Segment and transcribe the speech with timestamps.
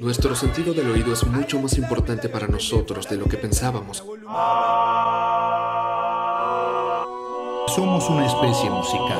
[0.00, 3.98] Nuestro sentido del oído es mucho más importante para nosotros de lo que pensábamos.
[7.74, 9.18] Somos una especie musical.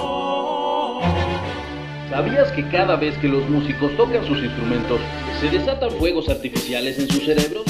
[2.08, 5.01] ¿Sabías que cada vez que los músicos tocan sus instrumentos,
[5.40, 7.65] se desatan fuegos artificiales en sus cerebros?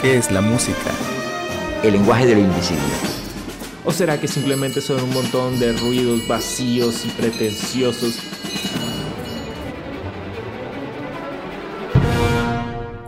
[0.00, 0.90] ¿Qué es la música?
[1.82, 3.21] El lenguaje de lo invisible.
[3.84, 8.20] ¿O será que simplemente son un montón de ruidos vacíos y pretenciosos?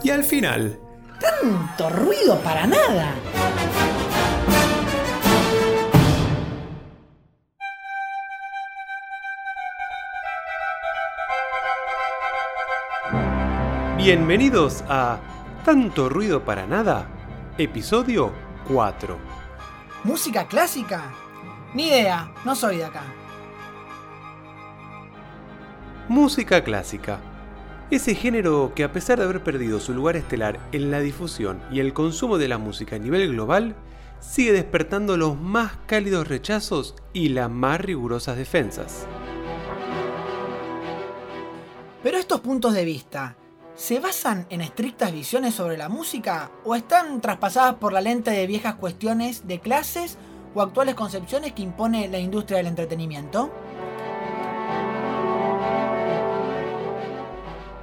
[0.03, 0.79] Y al final...
[1.21, 3.15] Tanto ruido para nada.
[13.97, 15.19] Bienvenidos a
[15.65, 17.09] Tanto Ruido para Nada,
[17.57, 18.33] episodio
[18.69, 19.44] 4.
[20.05, 21.15] ¿Música clásica?
[21.73, 23.05] Ni idea, no soy de acá.
[26.09, 27.21] Música clásica.
[27.91, 31.81] Ese género que a pesar de haber perdido su lugar estelar en la difusión y
[31.81, 33.77] el consumo de la música a nivel global,
[34.21, 39.07] sigue despertando los más cálidos rechazos y las más rigurosas defensas.
[42.03, 43.37] Pero estos puntos de vista,
[43.77, 48.47] ¿se basan en estrictas visiones sobre la música o están traspasadas por la lente de
[48.47, 50.17] viejas cuestiones de clases
[50.55, 53.53] o actuales concepciones que impone la industria del entretenimiento?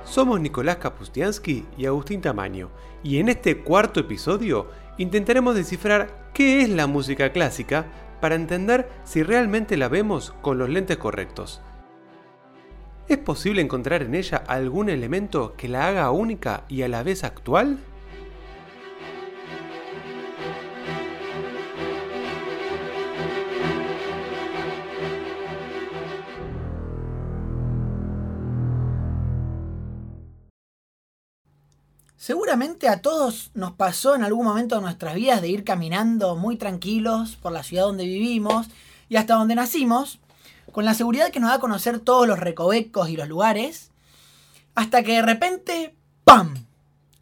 [0.06, 2.70] Somos Nicolás Kapustiansky y Agustín Tamaño,
[3.02, 7.86] y en este cuarto episodio intentaremos descifrar qué es la música clásica
[8.20, 11.62] para entender si realmente la vemos con los lentes correctos.
[13.08, 17.24] ¿Es posible encontrar en ella algún elemento que la haga única y a la vez
[17.24, 17.80] actual?
[32.16, 36.56] Seguramente a todos nos pasó en algún momento de nuestras vidas de ir caminando muy
[36.56, 38.68] tranquilos por la ciudad donde vivimos
[39.10, 40.20] y hasta donde nacimos,
[40.72, 43.92] con la seguridad que nos da a conocer todos los recovecos y los lugares,
[44.76, 46.66] hasta que de repente, ¡pam!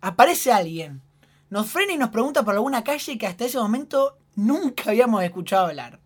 [0.01, 1.01] aparece alguien,
[1.49, 5.67] nos frena y nos pregunta por alguna calle que hasta ese momento nunca habíamos escuchado
[5.67, 5.99] hablar.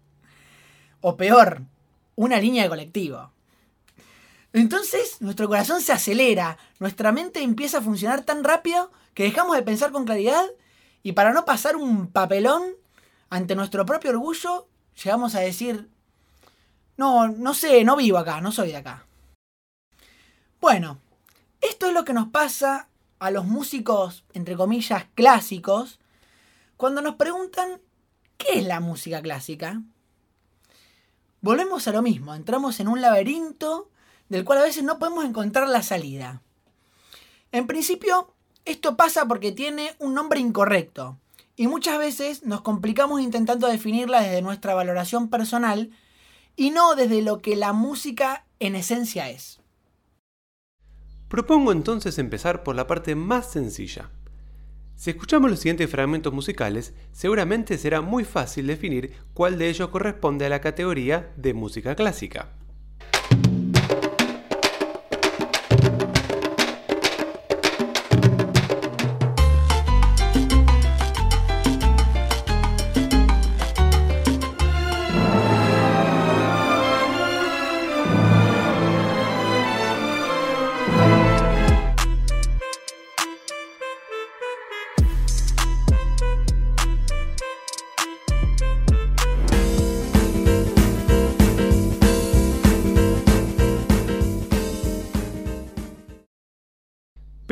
[1.02, 1.64] O peor,
[2.16, 3.32] una línea de colectivo.
[4.54, 9.64] Entonces nuestro corazón se acelera, nuestra mente empieza a funcionar tan rápido que dejamos de
[9.64, 10.46] pensar con claridad
[11.02, 12.64] y para no pasar un papelón
[13.30, 14.68] ante nuestro propio orgullo,
[15.04, 15.90] llegamos a decir,
[16.98, 19.06] no, no sé, no vivo acá, no soy de acá.
[20.62, 21.00] Bueno,
[21.62, 22.88] esto es lo que nos pasa
[23.20, 26.00] a los músicos, entre comillas, clásicos,
[26.78, 27.82] cuando nos preguntan,
[28.38, 29.82] ¿qué es la música clásica?
[31.42, 33.90] Volvemos a lo mismo, entramos en un laberinto
[34.30, 36.42] del cual a veces no podemos encontrar la salida.
[37.52, 38.34] En principio,
[38.66, 41.18] esto pasa porque tiene un nombre incorrecto,
[41.56, 45.92] y muchas veces nos complicamos intentando definirla desde nuestra valoración personal
[46.56, 49.60] y no desde lo que la música en esencia es.
[51.28, 54.12] Propongo entonces empezar por la parte más sencilla.
[54.96, 60.46] Si escuchamos los siguientes fragmentos musicales, seguramente será muy fácil definir cuál de ellos corresponde
[60.46, 62.54] a la categoría de música clásica.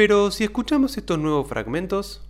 [0.01, 2.27] Pero si escuchamos estos nuevos fragmentos,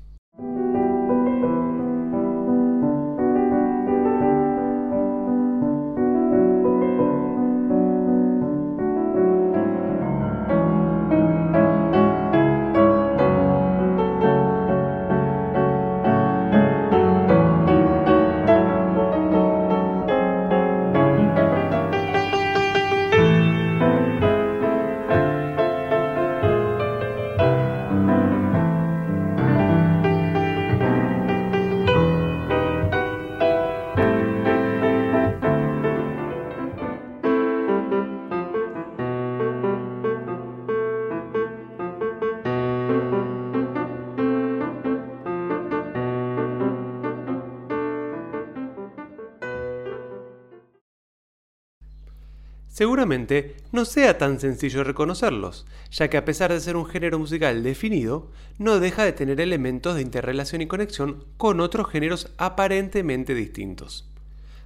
[52.82, 57.62] seguramente no sea tan sencillo reconocerlos, ya que a pesar de ser un género musical
[57.62, 64.10] definido, no deja de tener elementos de interrelación y conexión con otros géneros aparentemente distintos.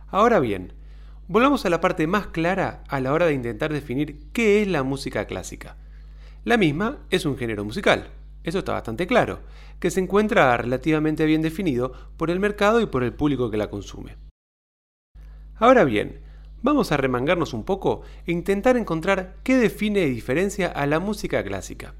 [0.08, 0.72] Ahora bien,
[1.28, 4.84] volvamos a la parte más clara a la hora de intentar definir qué es la
[4.84, 5.76] música clásica.
[6.46, 8.12] La misma es un género musical,
[8.46, 9.40] eso está bastante claro,
[9.82, 13.70] que se encuentra relativamente bien definido por el mercado y por el público que la
[13.70, 14.16] consume.
[15.58, 16.24] Ahora bien,
[16.66, 21.44] vamos a remangarnos un poco e intentar encontrar qué define y diferencia a la música
[21.44, 21.94] clásica.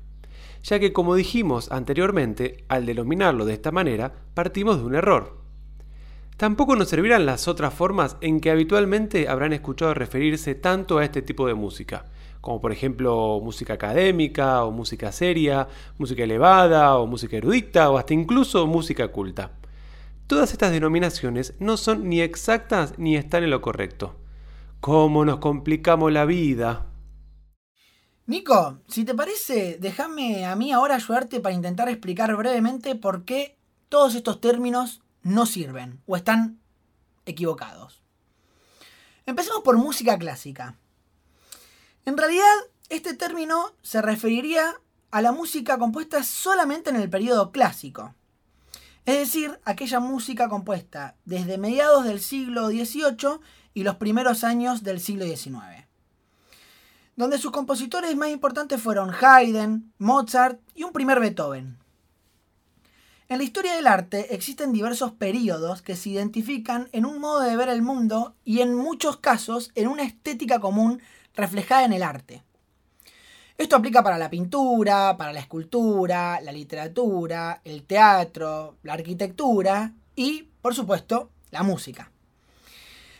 [0.64, 5.38] Ya que como dijimos anteriormente, al denominarlo de esta manera, partimos de un error.
[6.38, 11.22] Tampoco nos servirán las otras formas en que habitualmente habrán escuchado referirse tanto a este
[11.22, 12.06] tipo de música,
[12.42, 15.68] como por ejemplo música académica o música seria,
[16.00, 19.52] música elevada o música erudita o hasta incluso música culta.
[20.26, 24.25] Todas estas denominaciones no son ni exactas ni están en lo correcto.
[24.86, 26.86] ¿Cómo nos complicamos la vida?
[28.28, 33.58] Nico, si te parece, déjame a mí ahora ayudarte para intentar explicar brevemente por qué
[33.90, 36.60] todos estos términos no sirven o están
[37.26, 38.04] equivocados.
[39.26, 40.78] Empecemos por música clásica.
[42.06, 42.56] En realidad,
[42.90, 44.76] este término se referiría
[45.10, 48.14] a la música compuesta solamente en el periodo clásico.
[49.06, 53.40] Es decir, aquella música compuesta desde mediados del siglo XVIII
[53.76, 55.86] y los primeros años del siglo XIX,
[57.16, 61.78] donde sus compositores más importantes fueron Haydn, Mozart y un primer Beethoven.
[63.28, 67.58] En la historia del arte existen diversos períodos que se identifican en un modo de
[67.58, 71.02] ver el mundo y en muchos casos en una estética común
[71.36, 72.44] reflejada en el arte.
[73.58, 80.50] Esto aplica para la pintura, para la escultura, la literatura, el teatro, la arquitectura y,
[80.62, 82.12] por supuesto, la música.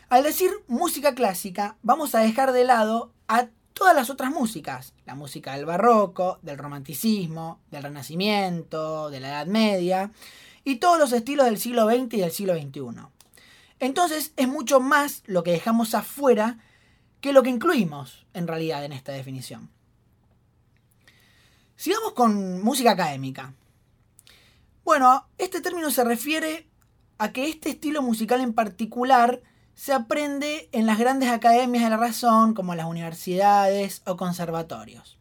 [0.08, 4.94] Al decir música clásica, vamos a dejar de lado a todas las otras músicas.
[5.04, 10.12] La música del barroco, del romanticismo, del renacimiento, de la Edad Media
[10.62, 13.08] y todos los estilos del siglo XX y del siglo XXI.
[13.80, 16.58] Entonces es mucho más lo que dejamos afuera
[17.20, 19.70] que lo que incluimos en realidad en esta definición.
[21.74, 23.54] Sigamos con música académica.
[24.84, 26.68] Bueno, este término se refiere
[27.18, 29.42] a que este estilo musical en particular
[29.76, 35.18] se aprende en las grandes academias de la razón como las universidades o conservatorios.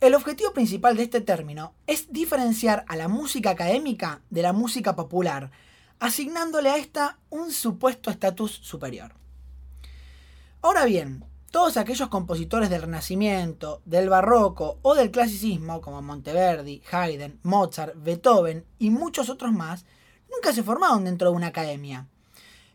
[0.00, 4.96] El objetivo principal de este término es diferenciar a la música académica de la música
[4.96, 5.50] popular,
[6.00, 9.14] asignándole a esta un supuesto estatus superior.
[10.62, 17.40] Ahora bien, todos aquellos compositores del Renacimiento, del Barroco o del Clasicismo, como Monteverdi, Haydn,
[17.42, 19.84] Mozart, Beethoven y muchos otros más,
[20.30, 22.08] nunca se formaron dentro de una academia.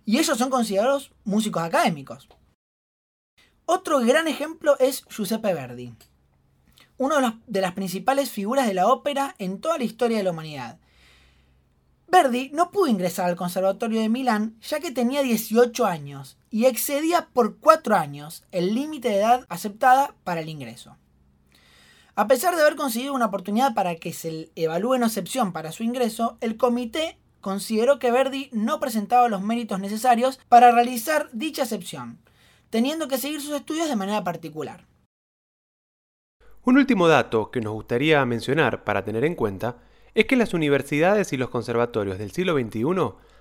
[0.07, 2.29] Y ellos son considerados músicos académicos.
[3.65, 5.93] Otro gran ejemplo es Giuseppe Verdi,
[6.97, 10.79] uno de, las principales figuras de la ópera en toda la historia de la humanidad.
[12.07, 17.27] Verdi no pudo ingresar al Conservatorio de Milán ya que tenía 18 años y excedía
[17.33, 20.95] por 4 años el límite de edad aceptada para el ingreso.
[22.15, 25.83] A pesar de haber conseguido una oportunidad para que se evalúe en excepción para su
[25.83, 27.17] ingreso, el comité
[27.47, 32.19] consideró que Verdi no presentaba los méritos necesarios para realizar dicha excepción,
[32.69, 34.85] teniendo que seguir sus estudios de manera particular.
[36.65, 39.77] Un último dato que nos gustaría mencionar para tener en cuenta
[40.13, 42.83] es que las universidades y los conservatorios del siglo XXI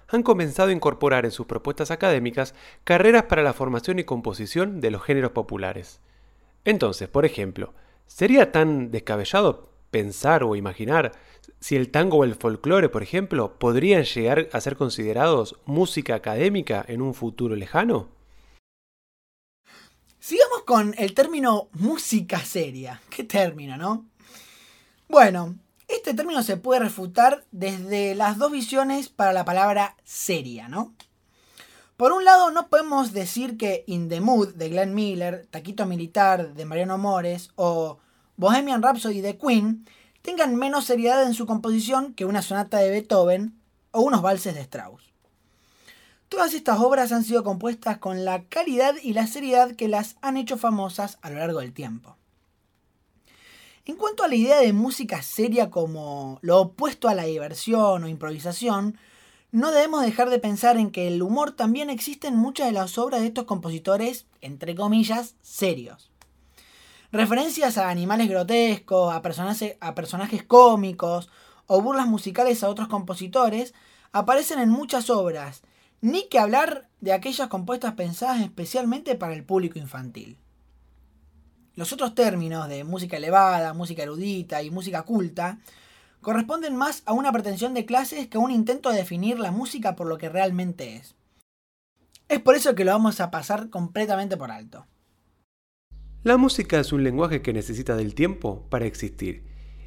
[0.06, 4.92] han comenzado a incorporar en sus propuestas académicas carreras para la formación y composición de
[4.92, 6.00] los géneros populares.
[6.64, 7.74] Entonces, por ejemplo,
[8.06, 11.12] ¿sería tan descabellado pensar o imaginar
[11.60, 16.84] si el tango o el folclore, por ejemplo, podrían llegar a ser considerados música académica
[16.86, 18.08] en un futuro lejano?
[20.18, 23.00] Sigamos con el término música seria.
[23.10, 24.06] ¿Qué término, no?
[25.08, 25.54] Bueno,
[25.88, 30.94] este término se puede refutar desde las dos visiones para la palabra seria, ¿no?
[31.96, 36.54] Por un lado, no podemos decir que In the Mood de Glenn Miller, Taquito Militar
[36.54, 37.98] de Mariano Mores o
[38.36, 39.86] Bohemian Rhapsody de Queen
[40.26, 43.54] tengan menos seriedad en su composición que una sonata de Beethoven
[43.92, 45.12] o unos valses de Strauss.
[46.28, 50.36] Todas estas obras han sido compuestas con la calidad y la seriedad que las han
[50.36, 52.16] hecho famosas a lo largo del tiempo.
[53.84, 58.08] En cuanto a la idea de música seria como lo opuesto a la diversión o
[58.08, 58.98] improvisación,
[59.52, 62.98] no debemos dejar de pensar en que el humor también existe en muchas de las
[62.98, 66.10] obras de estos compositores, entre comillas, serios.
[67.16, 71.30] Referencias a animales grotescos, a personajes, cómicos
[71.66, 73.72] o burlas musicales a otros compositores
[74.12, 75.62] aparecen en muchas obras,
[76.02, 80.36] Ni que hablar de aquellas compuestas pensadas especialmente para el público infantil.
[81.74, 85.58] Los otros términos de música elevada, música erudita y música culta
[86.20, 89.96] corresponden más a una pretensión de clases que a un intento de definir la música
[89.96, 91.14] por lo que realmente es.
[92.28, 94.84] Es por eso que lo vamos a pasar completamente por alto.
[96.26, 99.44] La música es un lenguaje que necesita del tiempo para existir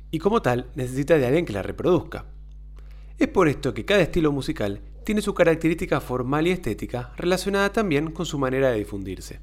[0.09, 2.27] y como tal necesita de alguien que la reproduzca.
[3.17, 8.11] Es por esto que cada estilo musical tiene su característica formal y estética relacionada también
[8.11, 9.41] con su manera de difundirse.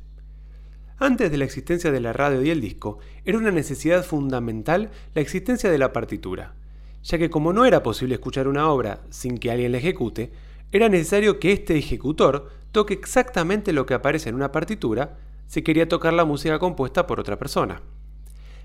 [0.97, 5.21] Antes de la existencia de la radio y el disco, era una necesidad fundamental la
[5.21, 6.55] existencia de la partitura,
[7.03, 10.33] ya que como no era posible escuchar una obra sin que alguien la ejecute,
[10.73, 15.89] era necesario que este ejecutor toque exactamente lo que aparece en una partitura si quería
[15.89, 17.83] tocar la música compuesta por otra persona.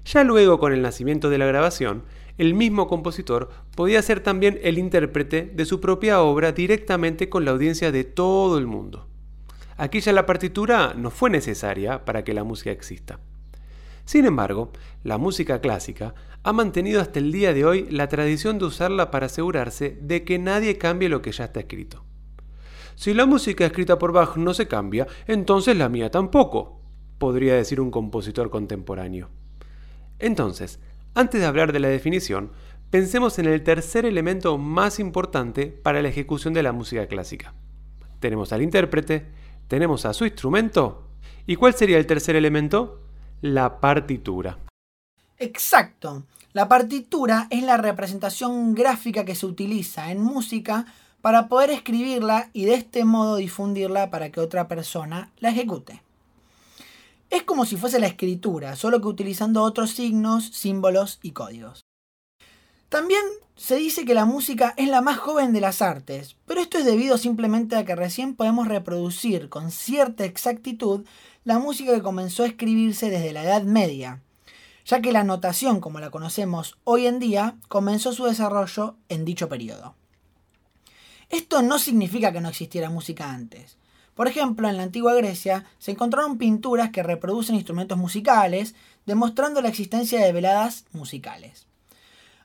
[0.05, 2.03] Ya luego, con el nacimiento de la grabación,
[2.37, 7.51] el mismo compositor podía ser también el intérprete de su propia obra directamente con la
[7.51, 9.07] audiencia de todo el mundo.
[9.77, 13.19] Aquí ya la partitura no fue necesaria para que la música exista.
[14.05, 14.71] Sin embargo,
[15.03, 19.27] la música clásica ha mantenido hasta el día de hoy la tradición de usarla para
[19.27, 22.03] asegurarse de que nadie cambie lo que ya está escrito.
[23.01, 26.79] Si la música escrita por Bach no se cambia, entonces la mía tampoco,
[27.17, 29.31] podría decir un compositor contemporáneo.
[30.19, 30.79] Entonces,
[31.15, 32.51] antes de hablar de la definición,
[32.91, 37.55] pensemos en el tercer elemento más importante para la ejecución de la música clásica.
[38.19, 39.25] Tenemos al intérprete,
[39.67, 41.07] tenemos a su instrumento,
[41.47, 43.01] ¿y cuál sería el tercer elemento?
[43.41, 44.59] La partitura.
[45.39, 46.27] Exacto.
[46.53, 50.85] La partitura es la representación gráfica que se utiliza en música
[51.21, 56.01] para poder escribirla y de este modo difundirla para que otra persona la ejecute.
[57.29, 61.85] Es como si fuese la escritura, solo que utilizando otros signos, símbolos y códigos.
[62.89, 63.21] También
[63.55, 66.83] se dice que la música es la más joven de las artes, pero esto es
[66.83, 71.05] debido simplemente a que recién podemos reproducir con cierta exactitud
[71.45, 74.21] la música que comenzó a escribirse desde la Edad Media,
[74.83, 79.47] ya que la notación como la conocemos hoy en día comenzó su desarrollo en dicho
[79.47, 79.95] periodo.
[81.31, 83.77] Esto no significa que no existiera música antes.
[84.15, 89.69] Por ejemplo, en la antigua Grecia se encontraron pinturas que reproducen instrumentos musicales, demostrando la
[89.69, 91.65] existencia de veladas musicales.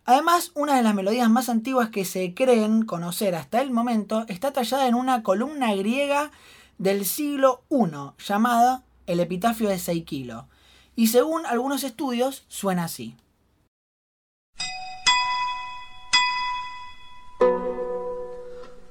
[0.05, 4.53] Además, una de las melodías más antiguas que se creen conocer hasta el momento está
[4.53, 6.31] tallada en una columna griega
[6.79, 10.47] del siglo I llamada el Epitafio de Seiquilo,
[10.95, 13.17] y según algunos estudios suena así.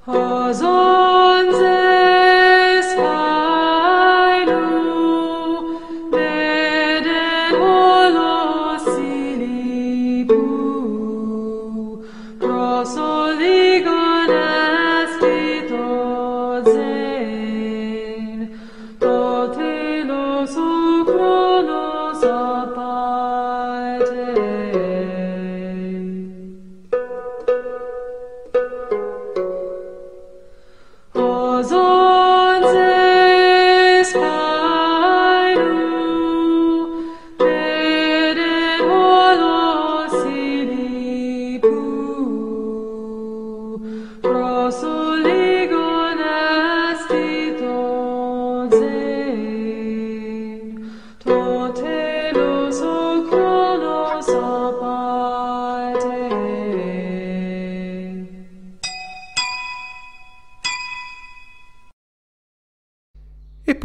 [0.07, 0.62] Es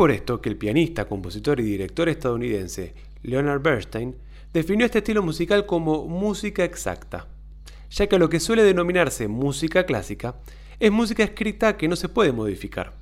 [0.00, 4.16] por esto que el pianista, compositor y director estadounidense Leonard Bernstein
[4.50, 7.28] definió este estilo musical como música exacta,
[7.90, 10.36] ya que lo que suele denominarse música clásica
[10.78, 12.94] es música escrita que no se puede modificar.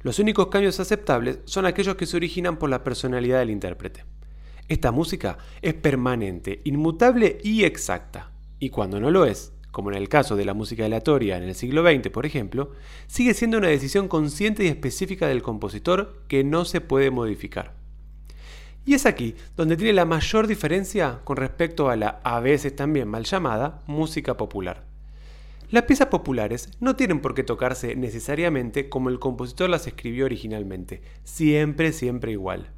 [0.00, 4.06] Los únicos cambios aceptables son aquellos que se originan por la personalidad del intérprete.
[4.68, 10.08] Esta música es permanente, inmutable y exacta, y cuando no lo es, como en el
[10.08, 12.70] caso de la música aleatoria en el siglo XX, por ejemplo,
[13.08, 17.74] sigue siendo una decisión consciente y específica del compositor que no se puede modificar.
[18.84, 23.08] Y es aquí donde tiene la mayor diferencia con respecto a la a veces también
[23.08, 24.84] mal llamada música popular.
[25.70, 31.00] Las piezas populares no tienen por qué tocarse necesariamente como el compositor las escribió originalmente,
[31.24, 32.68] siempre, siempre igual.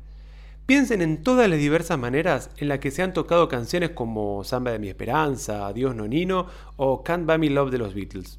[0.67, 4.71] Piensen en todas las diversas maneras en las que se han tocado canciones como Samba
[4.71, 8.39] de mi Esperanza, Dios Nonino o Can't Buy Me Love de los Beatles.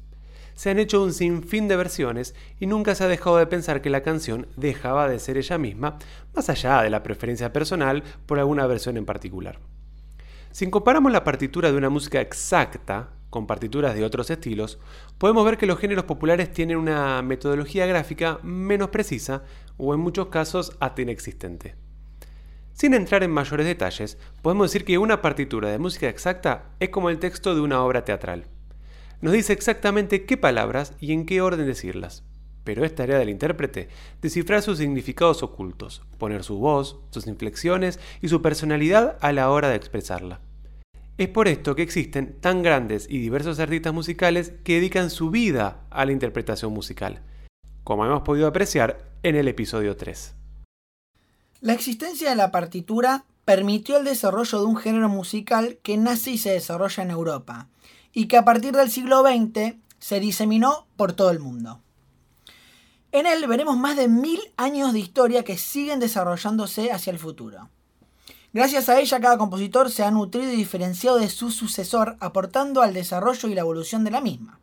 [0.56, 3.90] Se han hecho un sinfín de versiones y nunca se ha dejado de pensar que
[3.90, 5.98] la canción dejaba de ser ella misma,
[6.34, 9.60] más allá de la preferencia personal por alguna versión en particular.
[10.50, 14.80] Si comparamos la partitura de una música exacta con partituras de otros estilos,
[15.18, 19.44] podemos ver que los géneros populares tienen una metodología gráfica menos precisa
[19.76, 21.85] o en muchos casos hasta inexistente.
[22.76, 27.08] Sin entrar en mayores detalles, podemos decir que una partitura de música exacta es como
[27.08, 28.44] el texto de una obra teatral.
[29.22, 32.22] Nos dice exactamente qué palabras y en qué orden decirlas,
[32.64, 33.88] pero es tarea del intérprete
[34.20, 39.70] descifrar sus significados ocultos, poner su voz, sus inflexiones y su personalidad a la hora
[39.70, 40.42] de expresarla.
[41.16, 45.86] Es por esto que existen tan grandes y diversos artistas musicales que dedican su vida
[45.88, 47.22] a la interpretación musical,
[47.84, 50.34] como hemos podido apreciar en el episodio 3.
[51.60, 56.38] La existencia de la partitura permitió el desarrollo de un género musical que nace y
[56.38, 57.68] se desarrolla en Europa,
[58.12, 61.80] y que a partir del siglo XX se diseminó por todo el mundo.
[63.12, 67.70] En él veremos más de mil años de historia que siguen desarrollándose hacia el futuro.
[68.52, 72.92] Gracias a ella, cada compositor se ha nutrido y diferenciado de su sucesor, aportando al
[72.92, 74.60] desarrollo y la evolución de la misma.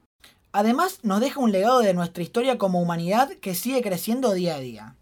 [0.52, 4.60] Además, nos deja un legado de nuestra historia como humanidad que sigue creciendo día a
[4.60, 4.96] día.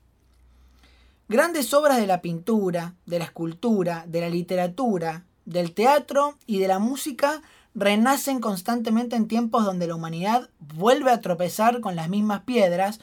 [1.31, 6.67] Grandes obras de la pintura, de la escultura, de la literatura, del teatro y de
[6.67, 7.41] la música
[7.73, 12.99] renacen constantemente en tiempos donde la humanidad vuelve a tropezar con las mismas piedras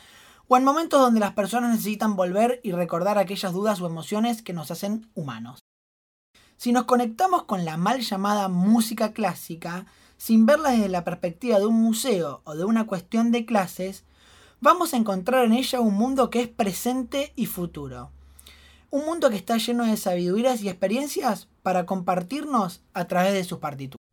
[0.46, 4.52] o en momentos donde las personas necesitan volver y recordar aquellas dudas o emociones que
[4.52, 5.60] nos hacen humanos.
[6.58, 9.86] Si nos conectamos con la mal llamada música clásica,
[10.18, 14.04] sin verla desde la perspectiva de un museo o de una cuestión de clases,
[14.60, 18.12] vamos a encontrar en ella un mundo que es presente y futuro.
[18.90, 23.58] Un mundo que está lleno de sabidurías y experiencias para compartirnos a través de sus
[23.58, 24.07] partituras.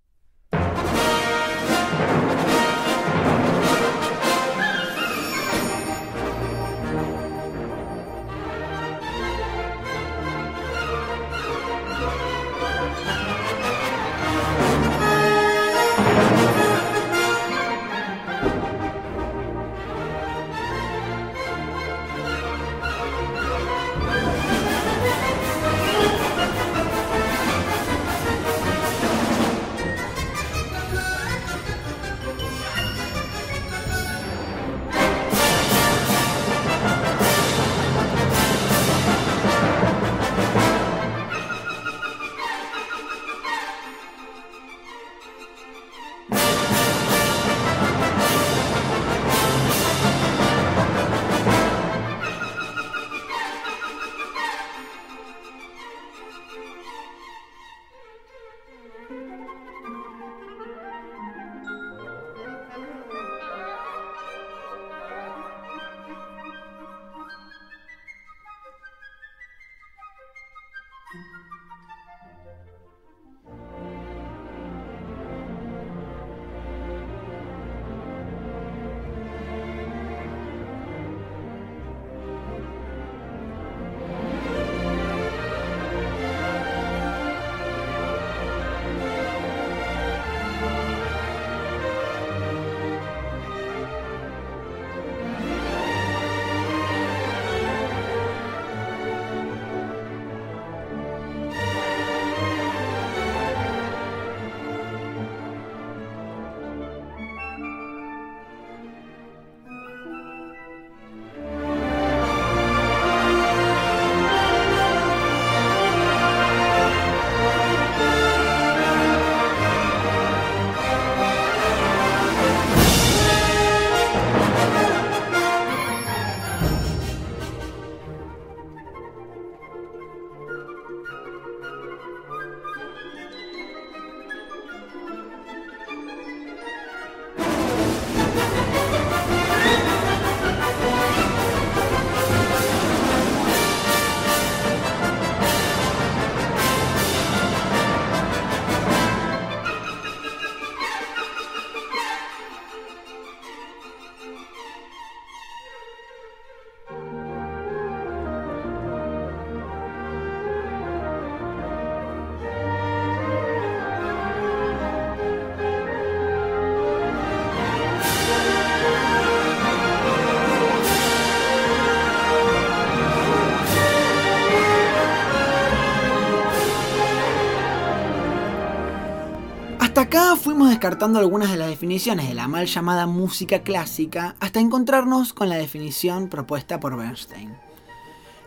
[180.15, 185.34] Acá fuimos descartando algunas de las definiciones de la mal llamada música clásica hasta encontrarnos
[185.34, 187.54] con la definición propuesta por Bernstein.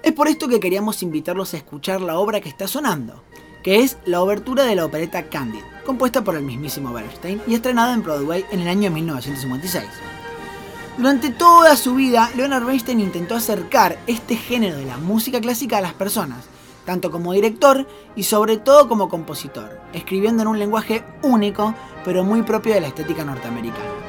[0.02, 3.22] Es por esto que queríamos invitarlos a escuchar la obra que está sonando,
[3.62, 7.92] que es la obertura de la opereta Candid, compuesta por el mismísimo Bernstein y estrenada
[7.92, 9.84] en Broadway en el año 1956.
[10.96, 15.82] Durante toda su vida, Leonard Bernstein intentó acercar este género de la música clásica a
[15.82, 16.46] las personas,
[16.88, 22.40] tanto como director y sobre todo como compositor, escribiendo en un lenguaje único, pero muy
[22.40, 24.07] propio de la estética norteamericana.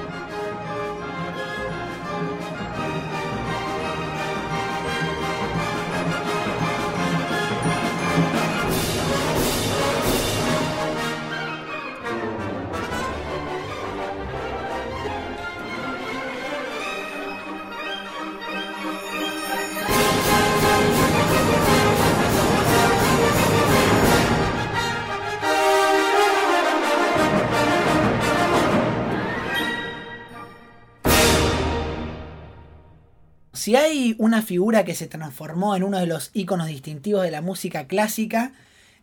[34.39, 38.53] Una figura que se transformó en uno de los íconos distintivos de la música clásica,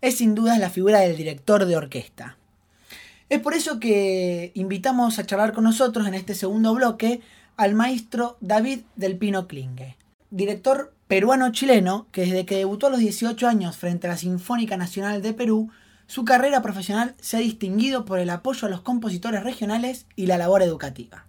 [0.01, 2.39] es sin duda la figura del director de orquesta.
[3.29, 7.21] Es por eso que invitamos a charlar con nosotros en este segundo bloque
[7.59, 9.99] al maestro David del Pino Klinge,
[10.31, 15.21] director peruano-chileno que desde que debutó a los 18 años frente a la Sinfónica Nacional
[15.21, 15.71] de Perú,
[16.07, 20.39] su carrera profesional se ha distinguido por el apoyo a los compositores regionales y la
[20.39, 21.27] labor educativa.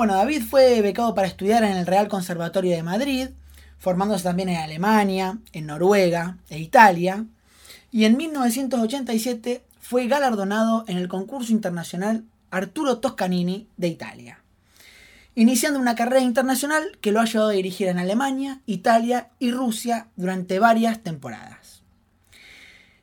[0.00, 3.28] Bueno, David fue becado para estudiar en el Real Conservatorio de Madrid,
[3.76, 7.26] formándose también en Alemania, en Noruega e Italia,
[7.92, 14.40] y en 1987 fue galardonado en el concurso internacional Arturo Toscanini de Italia,
[15.34, 20.06] iniciando una carrera internacional que lo ha llevado a dirigir en Alemania, Italia y Rusia
[20.16, 21.82] durante varias temporadas.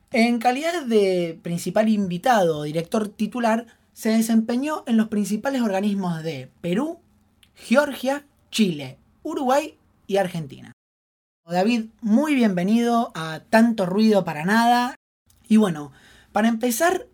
[0.10, 6.52] En calidad de principal invitado o director titular, se desempeñó en los principales organismos de
[6.62, 7.00] Perú,
[7.56, 10.72] Georgia, Chile, Uruguay y Argentina.
[11.50, 14.94] David, muy bienvenido a Tanto Ruido para Nada.
[15.48, 15.92] Y bueno,
[16.32, 17.08] para empezar,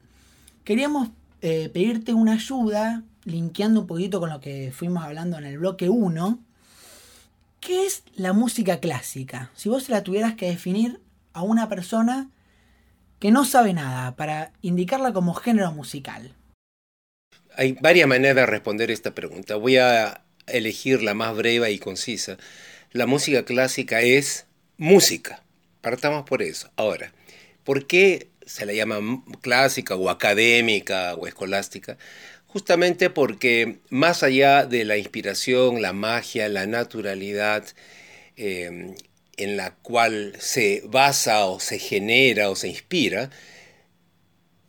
[0.65, 1.07] queríamos
[1.39, 5.87] eh, pedirte una ayuda, linkeando un poquito con lo que fuimos hablando en el bloque
[5.87, 6.37] 1.
[7.61, 9.51] ¿Qué es la música clásica?
[9.55, 10.99] Si vos la tuvieras que definir
[11.31, 12.29] a una persona
[13.19, 16.35] que no sabe nada, para indicarla como género musical.
[17.55, 19.55] Hay varias maneras de responder esta pregunta.
[19.55, 22.37] Voy a elegir la más breve y concisa.
[22.91, 24.45] La música clásica es
[24.77, 25.43] música.
[25.81, 26.71] Partamos por eso.
[26.75, 27.13] Ahora,
[27.63, 31.97] ¿por qué se la llama clásica o académica o escolástica?
[32.47, 37.65] Justamente porque más allá de la inspiración, la magia, la naturalidad
[38.35, 38.95] eh,
[39.37, 43.29] en la cual se basa o se genera o se inspira,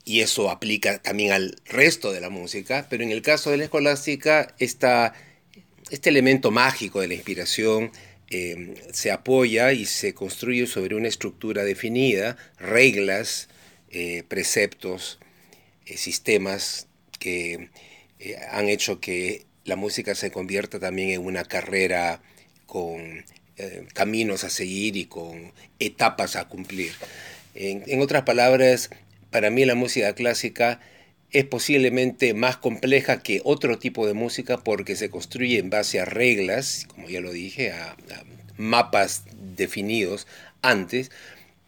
[0.05, 3.64] y eso aplica también al resto de la música, pero en el caso de la
[3.64, 7.90] escolástica, este elemento mágico de la inspiración
[8.31, 13.49] eh, se apoya y se construye sobre una estructura definida, reglas,
[13.90, 15.19] eh, preceptos,
[15.87, 16.88] eh, sistemas
[17.19, 17.71] que
[18.51, 22.23] han hecho que la música se convierta también en una carrera
[22.67, 23.25] con
[23.93, 26.93] caminos a seguir y con etapas a cumplir.
[27.55, 28.90] en otras palabras,
[29.35, 30.79] para mí la música clásica
[31.33, 36.05] es posiblemente más compleja que otro tipo de música porque se construye en base a
[36.05, 37.97] reglas, como ya lo dije, a,
[38.59, 39.25] mapas
[39.57, 40.29] definidos
[40.62, 41.11] antes,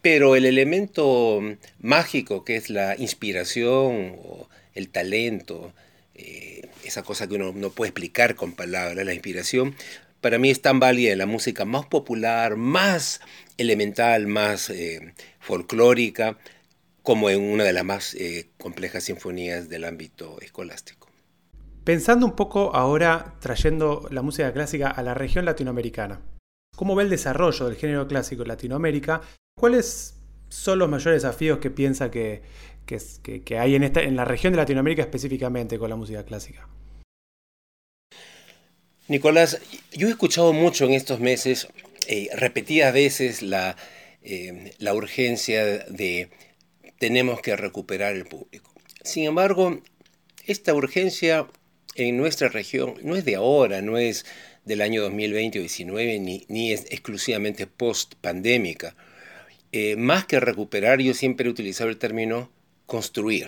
[0.01, 1.41] pero el elemento
[1.81, 5.73] mágico que es la inspiración o el talento,
[6.15, 9.75] eh, esa cosa que uno no puede explicar con palabras, la inspiración,
[10.21, 13.19] para mí es tan válida en la música más popular, más
[13.57, 16.37] elemental, más eh, folclórica,
[17.07, 21.07] como en una de las más eh, complejas sinfonías del ámbito escolástico.
[21.85, 26.19] Pensando un poco ahora, trayendo la música clásica a la región latinoamericana,
[26.75, 29.21] ¿cómo ve el desarrollo del género clásico en Latinoamérica?
[29.57, 30.15] ¿Cuáles
[30.49, 32.41] son los mayores desafíos que piensa que,
[33.57, 36.67] hay en, esta, en la región de Latinoamérica específicamente con la música clásica?
[39.07, 39.61] Nicolás,
[39.93, 41.69] yo he escuchado mucho en estos meses,
[42.09, 43.77] eh, repetidas veces, la,
[44.23, 46.29] eh, la urgencia de
[46.99, 48.73] tenemos que recuperar el público.
[49.03, 49.81] Sin embargo,
[50.45, 51.47] esta urgencia
[51.95, 54.25] en nuestra región no es de ahora, no es
[54.65, 58.95] del año 2020 o 2019, ni, ni es exclusivamente post-pandémica.
[59.71, 62.51] Eh, más que recuperar, yo siempre he utilizado el término
[62.85, 63.47] construir.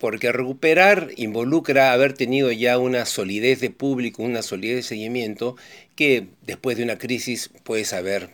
[0.00, 5.56] Porque recuperar involucra haber tenido ya una solidez de público, una solidez de seguimiento,
[5.96, 8.30] que después de una crisis puedes haber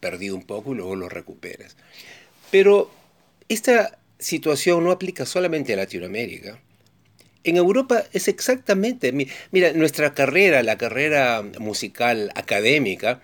[0.00, 1.76] perdido un poco y luego lo recuperas.
[2.50, 2.90] Pero
[3.48, 6.60] esta situación no aplica solamente a Latinoamérica.
[7.44, 13.20] En Europa es exactamente, mira, nuestra carrera, la carrera musical académica,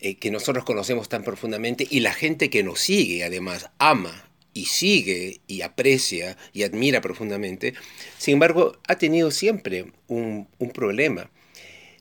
[0.00, 4.66] eh, que nosotros conocemos tan profundamente y la gente que nos sigue además ama y
[4.66, 7.74] sigue y aprecia y admira profundamente,
[8.18, 11.30] sin embargo ha tenido siempre un, un problema.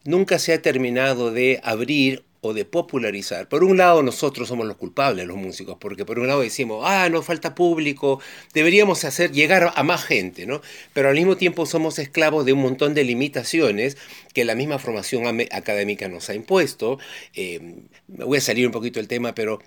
[0.05, 3.47] Nunca se ha terminado de abrir o de popularizar.
[3.47, 7.07] Por un lado, nosotros somos los culpables, los músicos, porque por un lado decimos, ah,
[7.09, 8.19] nos falta público,
[8.53, 10.61] deberíamos hacer llegar a más gente, ¿no?
[10.93, 13.97] Pero al mismo tiempo somos esclavos de un montón de limitaciones
[14.33, 16.99] que la misma formación académica nos ha impuesto.
[17.33, 17.75] Eh,
[18.07, 19.59] voy a salir un poquito del tema, pero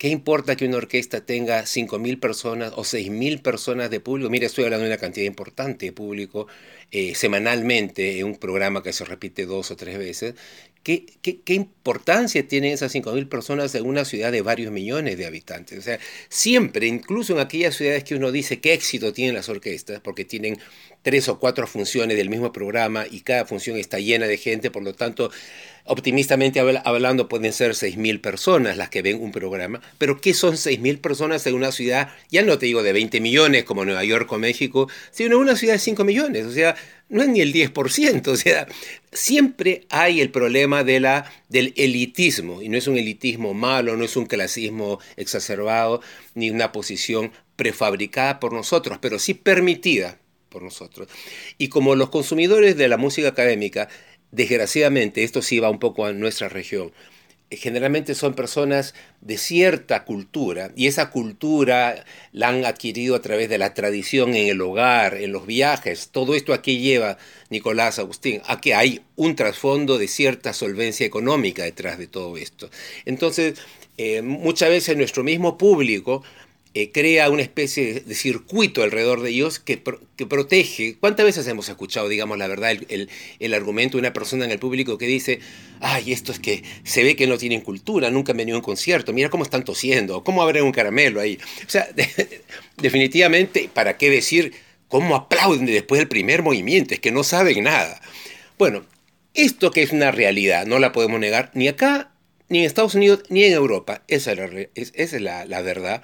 [0.00, 4.30] ¿Qué importa que una orquesta tenga 5.000 personas o 6.000 personas de público?
[4.30, 6.46] Mire, estoy hablando de una cantidad importante de público
[6.90, 10.36] eh, semanalmente en un programa que se repite dos o tres veces.
[10.82, 15.78] ¿Qué, qué, importancia tienen esas 5.000 personas en una ciudad de varios millones de habitantes?
[15.78, 15.98] O sea,
[16.30, 20.58] siempre, incluso en aquellas ciudades que uno dice qué éxito tienen las orquestas, porque tienen
[21.02, 24.82] tres o cuatro funciones del mismo programa y cada función está llena de gente, por
[24.82, 25.30] lo tanto
[25.90, 31.00] optimistamente hablando, pueden ser 6.000 personas las que ven un programa, pero ¿qué son 6.000
[31.00, 34.38] personas en una ciudad, ya no te digo de 20 millones como Nueva York o
[34.38, 36.46] México, sino en una ciudad de 5 millones?
[36.46, 36.76] O sea,
[37.08, 38.68] no es ni el 10%, o sea,
[39.10, 44.04] siempre hay el problema de la, del elitismo, y no es un elitismo malo, no
[44.04, 46.02] es un clasismo exacerbado,
[46.36, 51.08] ni una posición prefabricada por nosotros, pero sí permitida por nosotros.
[51.56, 53.88] Y como los consumidores de la música académica
[54.32, 56.92] desgraciadamente, esto sí va un poco a nuestra región,
[57.50, 63.58] generalmente son personas de cierta cultura y esa cultura la han adquirido a través de
[63.58, 66.10] la tradición en el hogar, en los viajes.
[66.12, 71.64] Todo esto aquí lleva, Nicolás Agustín, a que hay un trasfondo de cierta solvencia económica
[71.64, 72.70] detrás de todo esto.
[73.04, 73.58] Entonces,
[73.98, 76.22] eh, muchas veces nuestro mismo público
[76.72, 79.82] eh, crea una especie de circuito alrededor de ellos que,
[80.16, 80.96] que, protege.
[81.00, 83.08] ¿Cuántas veces hemos escuchado, digamos, la verdad, el,
[83.40, 85.40] el, argumento de una persona en el público que dice,
[85.80, 88.64] ay, esto es que se ve que no tienen cultura, nunca han venido a un
[88.64, 91.38] concierto, mira cómo están tosiendo, cómo abren un caramelo ahí?
[91.66, 91.88] O sea,
[92.76, 94.52] definitivamente, ¿para qué decir
[94.86, 96.94] cómo aplauden después del primer movimiento?
[96.94, 98.00] Es que no saben nada.
[98.58, 98.84] Bueno,
[99.34, 102.12] esto que es una realidad, no la podemos negar ni acá,
[102.48, 104.02] ni en Estados Unidos, ni en Europa.
[104.06, 106.02] Esa es la, esa es la, la verdad.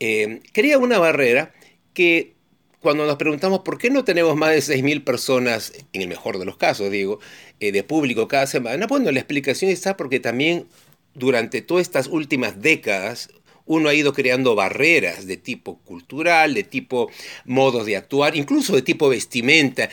[0.00, 1.52] Eh, crea una barrera
[1.94, 2.34] que
[2.80, 6.46] cuando nos preguntamos por qué no tenemos más de 6.000 personas, en el mejor de
[6.46, 7.20] los casos, digo,
[7.60, 10.66] eh, de público cada semana, bueno, la explicación está porque también
[11.14, 13.28] durante todas estas últimas décadas
[13.66, 17.10] uno ha ido creando barreras de tipo cultural, de tipo
[17.44, 19.90] modos de actuar, incluso de tipo vestimenta,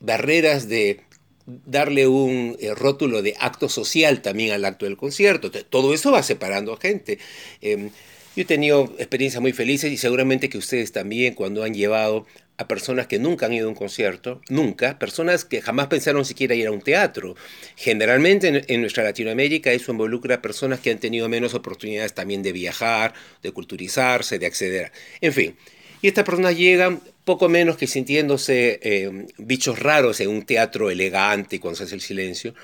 [0.00, 1.00] barreras de
[1.46, 5.50] darle un eh, rótulo de acto social también al acto del concierto.
[5.50, 7.18] Todo eso va separando a gente.
[7.62, 7.90] Em,
[8.38, 12.24] yo he tenido experiencias muy felices y seguramente que ustedes también cuando han llevado
[12.56, 16.54] a personas que nunca han ido a un concierto, nunca, personas que jamás pensaron siquiera
[16.54, 17.34] ir a un teatro.
[17.74, 22.52] Generalmente en, nuestra Latinoamérica eso involucra a personas que han tenido menos oportunidades también de
[22.52, 24.92] viajar, de culturizarse, de acceder.
[25.20, 25.56] En fin,
[26.00, 31.58] y estas personas llegan poco menos que sintiéndose eh, bichos raros en un teatro elegante
[31.58, 32.54] cuando se hace el silencio,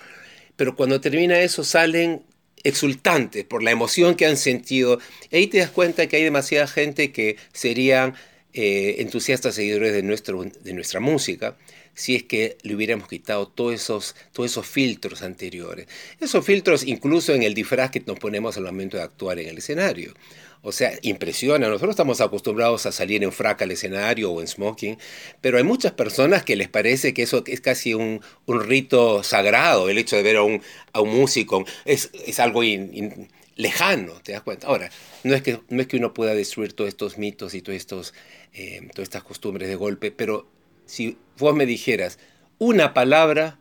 [0.54, 2.22] pero cuando termina eso salen
[2.64, 4.98] exultantes por la emoción que han sentido.
[5.32, 8.14] ahí te das cuenta que hay demasiada gente que serían
[8.52, 11.56] eh, entusiastas seguidores de, nuestro, de nuestra música
[11.94, 15.86] si es que le hubiéramos quitado todos esos, todos esos filtros anteriores.
[16.20, 19.58] Esos filtros incluso en el disfraz que nos ponemos al momento de actuar en el
[19.58, 20.12] escenario.
[20.66, 21.68] O sea, impresiona.
[21.68, 24.98] Nosotros estamos acostumbrados a salir en frac al escenario o en smoking,
[25.42, 29.98] pero hay muchas personas que les parece que eso es casi un, rito sagrado, el
[29.98, 30.62] hecho de ver a un,
[30.94, 31.66] a un músico.
[31.84, 32.62] Es, es algo
[33.56, 34.66] lejano, ¿te das cuenta?
[34.66, 34.90] Ahora,
[35.22, 38.14] no es, que, no es que uno pueda destruir todos estos mitos y todos estos,
[38.54, 40.50] eh, todas estas costumbres de golpe, pero
[40.86, 42.18] si vos me dijeras
[42.56, 43.58] una palabra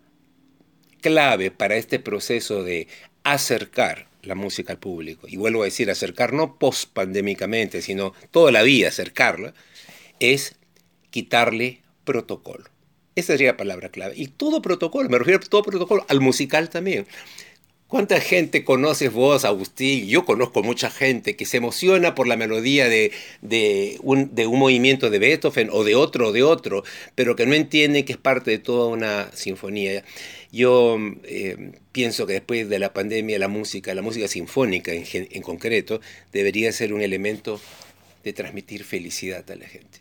[1.01, 2.87] clave para este proceso de
[3.23, 8.63] acercar la música al público, y vuelvo a decir acercar no post-pandémicamente, sino toda la
[8.63, 9.53] vida acercarla,
[10.19, 10.55] es
[11.09, 12.65] quitarle protocolo.
[13.15, 14.13] Esa sería la palabra clave.
[14.17, 17.05] Y todo protocolo, me refiero a todo protocolo, al musical también.
[17.93, 20.07] ¿Cuánta gente conoces vos, Agustín?
[20.07, 23.11] Yo conozco mucha gente que se emociona por la melodía de,
[23.43, 28.03] de, un, movimiento de Beethoven o de otro o de otro, pero que no entiende
[28.03, 30.03] que es parte de toda una sinfonía.
[30.51, 36.01] Yo eh, pienso que después de la pandemia la música, la música sinfónica en, concreto,
[36.31, 37.61] debería ser un elemento
[38.23, 39.99] de transmitir felicidad a la gente.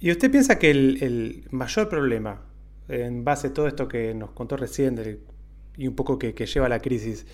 [0.00, 2.44] ¿Y usted piensa que el, el mayor problema,
[2.88, 5.20] en base a todo esto que nos contó recién del
[5.76, 7.26] y un poco que, lleva a la crisis.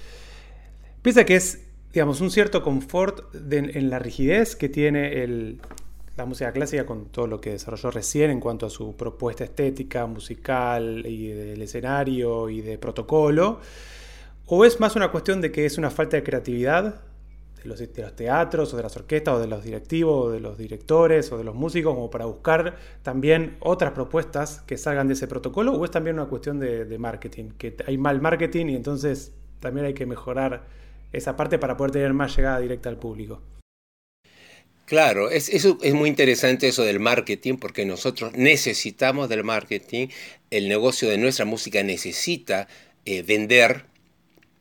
[1.03, 5.59] Piensa que es, digamos, un cierto confort en la rigidez que tiene
[6.17, 10.07] la música clásica con todo lo que desarrolló recién en cuanto a su propuesta estética,
[10.07, 13.61] musical y del escenario y de protocolo.
[14.47, 17.03] ¿O es más una cuestión de que es una falta de creatividad
[17.69, 20.59] los, de los teatros o de las orquestas o de los directivos o de los
[20.59, 25.29] directores o de los músicos como para buscar también otras propuestas que salgan de ese
[25.29, 29.87] protocolo o es también una cuestión de, marketing, que hay mal marketing y entonces también
[29.87, 30.67] hay que mejorar
[31.13, 33.41] esa parte para poder tener más llegada directa al público.
[34.85, 40.09] Claro, es, eso es muy interesante eso del marketing, porque nosotros necesitamos del marketing,
[40.51, 42.69] el negocio de nuestra música necesita
[43.05, 43.85] eh, vender,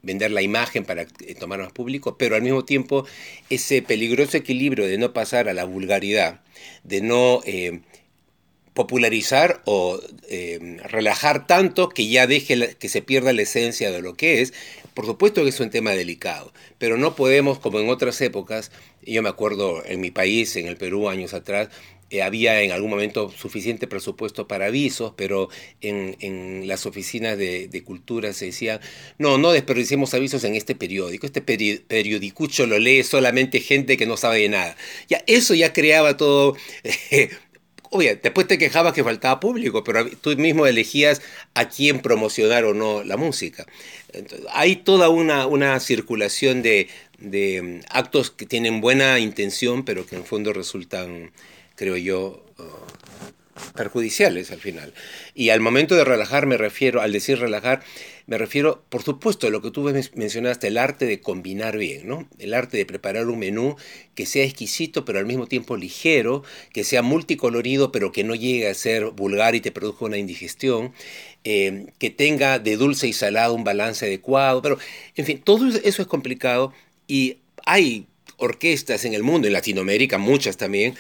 [0.08, 3.06] vender la imagen para eh, tomar más público, pero al mismo tiempo
[3.50, 6.42] ese peligroso equilibrio de no pasar a la vulgaridad,
[6.84, 7.82] de no eh,
[8.74, 10.00] popularizar o
[10.84, 14.54] relajar tanto que ya deje que se pierda la esencia de lo que es,
[14.94, 18.72] por supuesto que es un tema delicado, pero no podemos, como en otras épocas,
[19.04, 21.70] yo me acuerdo en mi país, en el Perú, años atrás,
[22.10, 25.50] eh, había en algún momento suficiente presupuesto para avisos, pero
[25.82, 28.80] en, las oficinas de, cultura se decía,
[29.18, 34.18] no, no desperdiciemos avisos en este periódico, este periodicucho lo lee solamente gente que no
[34.18, 34.78] sabe de nada.
[35.10, 36.56] Ya, eso ya creaba todo...
[37.90, 41.22] Oye, después te quejabas que faltaba público, pero tú mismo elegías
[41.54, 43.66] a quién promocionar o no la música.
[44.52, 46.90] hay toda una, una circulación de,
[47.20, 51.32] de, mm, actos que tienen buena intención, pero que en fondo resultan,
[51.78, 52.64] creo yo, uh,
[53.76, 54.94] perjudiciales al final.
[55.34, 57.82] Y al momento de relajar me refiero, al decir relajar,
[58.26, 62.28] me refiero, por supuesto, a lo que tú mencionaste, el arte de combinar bien, ¿no?
[62.40, 63.78] El arte de preparar un menú
[64.16, 68.68] que sea exquisito, pero al mismo tiempo ligero, que sea multicolorido, pero que no llegue
[68.68, 70.94] a ser vulgar y te produzca una indigestión,
[71.46, 74.78] eh, que tenga de dulce y salado un balance adecuado, pero,
[75.16, 76.74] en fin, todo eso es complicado
[77.08, 80.96] y hay orquestas en el mundo, en Latinoamérica muchas también,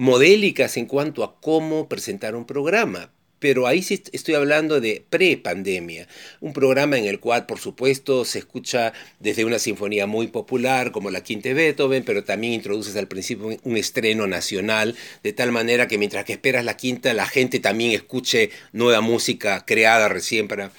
[0.00, 6.06] modélicas en cuanto a cómo presentar un programa pero ahí sí estoy hablando de pre-pandemia,
[6.40, 11.10] un programa en el cual, por supuesto, se escucha desde una sinfonía muy popular como
[11.10, 15.88] la Quinta de Beethoven, pero también introduces al principio un estreno nacional, de tal manera
[15.88, 20.70] que mientras que esperas la quinta, la gente también escuche nueva música creada recién para...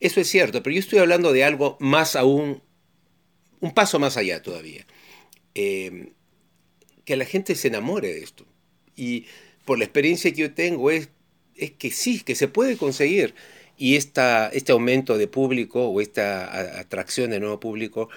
[0.00, 2.62] Eso es cierto, pero yo estoy hablando de algo más aún,
[3.60, 4.86] un paso más allá todavía.
[5.54, 6.12] Eh,
[7.04, 8.46] que la gente se enamore de esto.
[8.96, 9.26] Y
[9.64, 11.10] por la experiencia que yo tengo es
[11.56, 13.34] es que sí, que se puede conseguir.
[13.76, 18.08] Y esta, este aumento de público o esta atracción de nuevo público,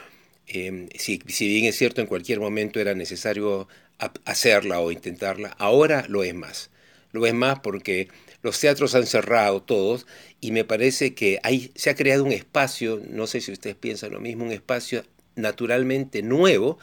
[0.48, 3.68] em, si, si, bien es cierto en cualquier momento era necesario
[4.26, 6.72] hacerla o intentarla, ahora lo es más.
[7.12, 8.08] Lo es más porque
[8.42, 10.08] los teatros han cerrado todos
[10.39, 14.12] y me parece que hay, se ha creado un espacio, no sé si ustedes piensan
[14.12, 15.04] lo mismo, un espacio
[15.36, 16.80] naturalmente nuevo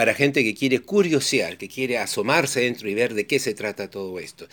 [0.00, 3.90] para gente que quiere curiosear, que quiere asomarse dentro y ver de qué se trata
[3.90, 4.48] todo esto.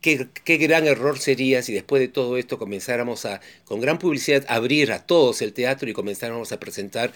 [0.00, 4.92] Qué, gran error sería si después de todo esto comenzáramos a, con gran publicidad, abrir
[4.92, 7.12] a todos el teatro y comenzáramos a presentar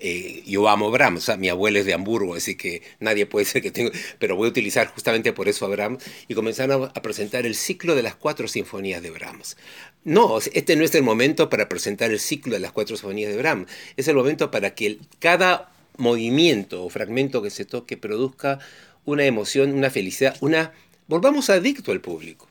[0.00, 3.70] eh, yo amo Brahms, mi abuelo es de Hamburgo, así que nadie puede ser que
[3.70, 7.54] tenga, pero voy a utilizar justamente por eso a Brahms, y comenzaron a presentar el
[7.54, 9.56] ciclo de las cuatro sinfonías de Brahms.
[10.02, 13.38] No, este no es el momento para presentar el ciclo de las cuatro sinfonías de
[13.38, 18.58] Brahms, es el momento para que cada movimiento o fragmento que se toque produzca
[19.04, 20.72] una emoción, una felicidad, una
[21.06, 22.48] volvamos adicto al público.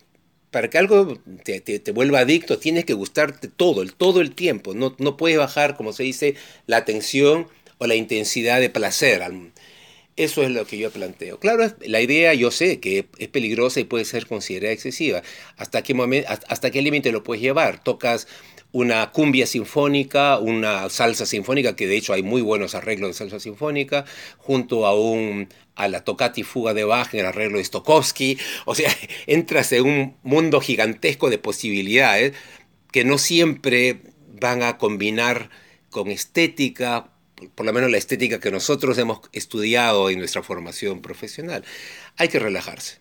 [0.51, 4.73] Para que algo te, vuelva adicto, tienes que gustarte todo, el, todo el tiempo.
[4.73, 6.35] No, no puedes bajar, como se dice,
[6.65, 9.21] la atención o la intensidad de placer.
[10.15, 11.39] Eso es lo que yo planteo.
[11.39, 15.21] Claro, la idea yo sé que es peligrosa y puede ser considerada excesiva.
[15.55, 17.81] ¿Hasta qué, momento, hasta qué límite lo puedes llevar?
[17.83, 18.27] Tocas
[18.71, 23.39] una cumbia sinfónica, una salsa sinfónica, que de hecho hay muy buenos arreglos de salsa
[23.39, 24.05] sinfónica,
[24.37, 28.37] junto a un a la tocata y fuga de Bach en el arreglo de Stokowski.
[28.65, 28.93] O sea,
[29.27, 32.33] entras en un mundo gigantesco de posibilidades
[32.91, 34.01] que no siempre
[34.39, 35.49] van a combinar
[35.89, 37.11] con estética,
[37.55, 41.63] por lo menos la estética que nosotros hemos estudiado en nuestra formación profesional.
[42.17, 42.99] Hay que relajarse.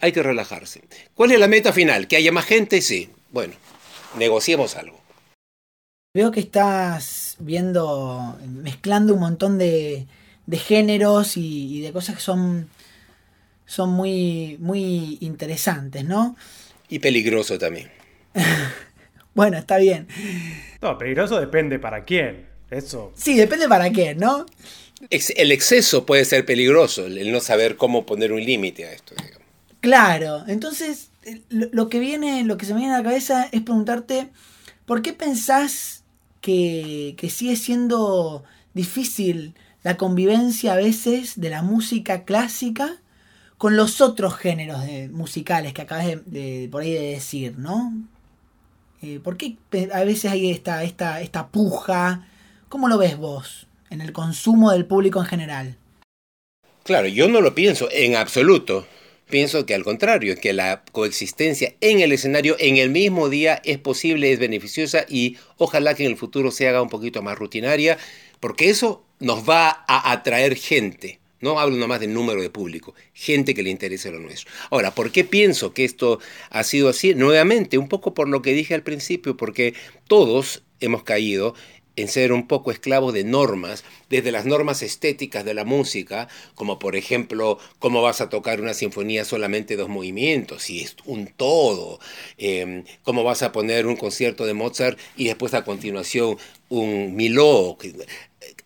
[0.00, 0.82] Hay que relajarse.
[1.14, 2.08] ¿Cuál es la meta final?
[2.08, 2.80] ¿Que haya más gente?
[2.80, 3.10] Sí.
[3.30, 3.54] Bueno,
[4.16, 5.00] negociemos algo.
[6.14, 10.06] Veo que estás viendo, mezclando un montón de,
[10.46, 12.68] de géneros y, de cosas que son,
[13.66, 16.36] son muy, muy interesantes, ¿no?
[16.88, 17.90] Y peligroso también.
[19.34, 20.06] bueno, está bien.
[20.80, 22.46] No, peligroso depende para quién.
[22.70, 23.12] Eso.
[23.16, 24.46] Sí, depende para quién, ¿no?
[25.10, 29.14] El exceso puede ser peligroso, el no saber cómo poner un límite a esto.
[29.80, 31.10] Claro, entonces
[31.48, 34.30] lo que viene, lo que se me viene a la cabeza es preguntarte,
[34.86, 36.04] ¿por qué pensás
[36.40, 38.44] que, sigue siendo
[38.74, 43.00] difícil la convivencia a veces de la música clásica
[43.58, 47.92] con los otros géneros musicales que acabas de, por ahí de decir, ¿no?
[49.02, 49.56] Eh, ¿Por qué
[49.92, 52.26] a veces hay esta, esta, esta puja?
[52.68, 53.66] ¿Cómo lo ves vos?
[53.94, 55.76] en el consumo del público en general.
[56.82, 58.86] Claro, yo no lo pienso en absoluto.
[59.34, 63.78] Pienso que al contrario, que la coexistencia en el escenario en el mismo día es
[63.78, 67.98] posible, es beneficiosa y ojalá que en el futuro se haga un poquito más rutinaria,
[68.38, 71.18] porque eso nos va a atraer gente.
[71.40, 74.52] No hablo nomás del número de público, gente que le interese lo nuestro.
[74.70, 76.20] Ahora, ¿por qué pienso que esto
[76.50, 77.16] ha sido así?
[77.16, 79.74] Nuevamente, un poco por lo que dije al principio, porque
[80.06, 81.56] todos hemos caído
[81.96, 86.78] en ser un poco esclavo de normas, desde las normas estéticas de la música, como
[86.78, 92.00] por ejemplo, cómo vas a tocar una sinfonía solamente dos movimientos, si es un todo,
[92.38, 96.36] em, cómo vas a poner un concierto de Mozart y después a continuación
[96.68, 97.78] un Miló.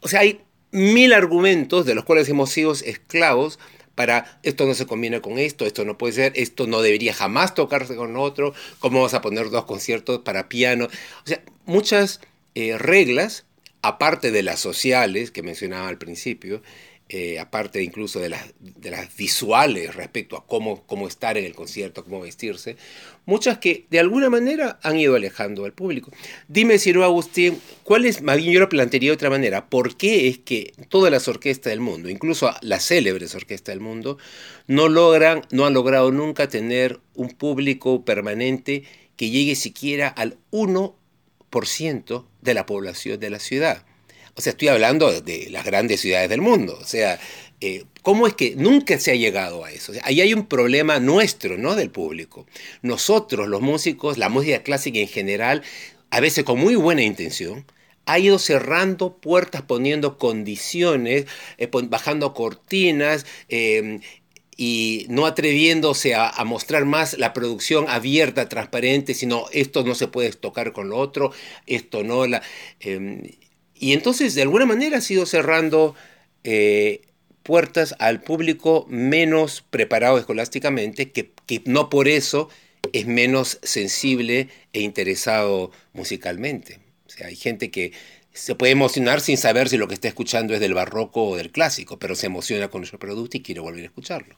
[0.01, 3.59] O sea, hay mil argumentos de los cuales hemos sido esclavos
[3.99, 7.55] para esto no se combina con esto, esto no puede ser, esto no debería jamás
[7.55, 10.85] tocarse con otro, cómo vas a poner dos conciertos para piano.
[10.85, 12.21] O sea, muchas
[12.59, 13.45] eh, reglas,
[13.83, 16.61] aparte de las sociales que mencionaba al principio,
[17.09, 21.55] eh, aparte incluso de las, de las visuales respecto a cómo, cómo estar en el
[21.55, 22.77] concierto, cómo vestirse,
[23.27, 26.11] muchas que de alguna manera han ido alejando al público.
[26.49, 30.27] Dime, Ciro Agustín, ¿cuál es, más bien yo lo plantearía de otra manera, por qué
[30.27, 34.19] es que todas las orquestas del mundo, incluso las célebres orquestas del mundo,
[34.67, 38.83] no logran, no han logrado nunca tener un público permanente
[39.15, 40.97] que llegue siquiera al 1
[42.41, 43.85] de la población de la ciudad.
[44.35, 46.79] O sea, estoy hablando de las grandes ciudades del mundo.
[46.81, 47.19] O sea,
[47.61, 49.93] eh, ¿cómo es que nunca se ha llegado a eso?
[50.05, 51.75] ahí hay un problema nuestro, ¿no?
[51.75, 52.47] Del público.
[52.83, 55.63] Nosotros, los músicos, la música clásica en general,
[56.11, 57.65] a veces con muy buena intención,
[58.07, 61.27] ha ido cerrando puertas, poniendo condiciones,
[61.59, 64.01] eh, bajando cortinas, eh,
[64.61, 70.33] y no atreviéndose a, mostrar más la producción abierta, transparente, sino esto no se puede
[70.33, 71.31] tocar con lo otro,
[71.67, 72.27] esto no.
[72.27, 72.43] La,
[72.81, 73.23] em,
[73.75, 75.95] y entonces, de alguna manera, ha sido cerrando
[76.43, 77.03] eh,
[77.45, 82.49] puertas al público menos preparado escolásticamente, que, que no por eso
[82.93, 86.81] es menos sensible e interesado musicalmente.
[87.07, 87.93] O sea, hay gente que
[88.39, 91.51] se puede emocionar sin saber si lo que está escuchando es del barroco o del
[91.51, 94.37] clásico, pero se emociona con nuestro producto y quiere volver a escucharlo.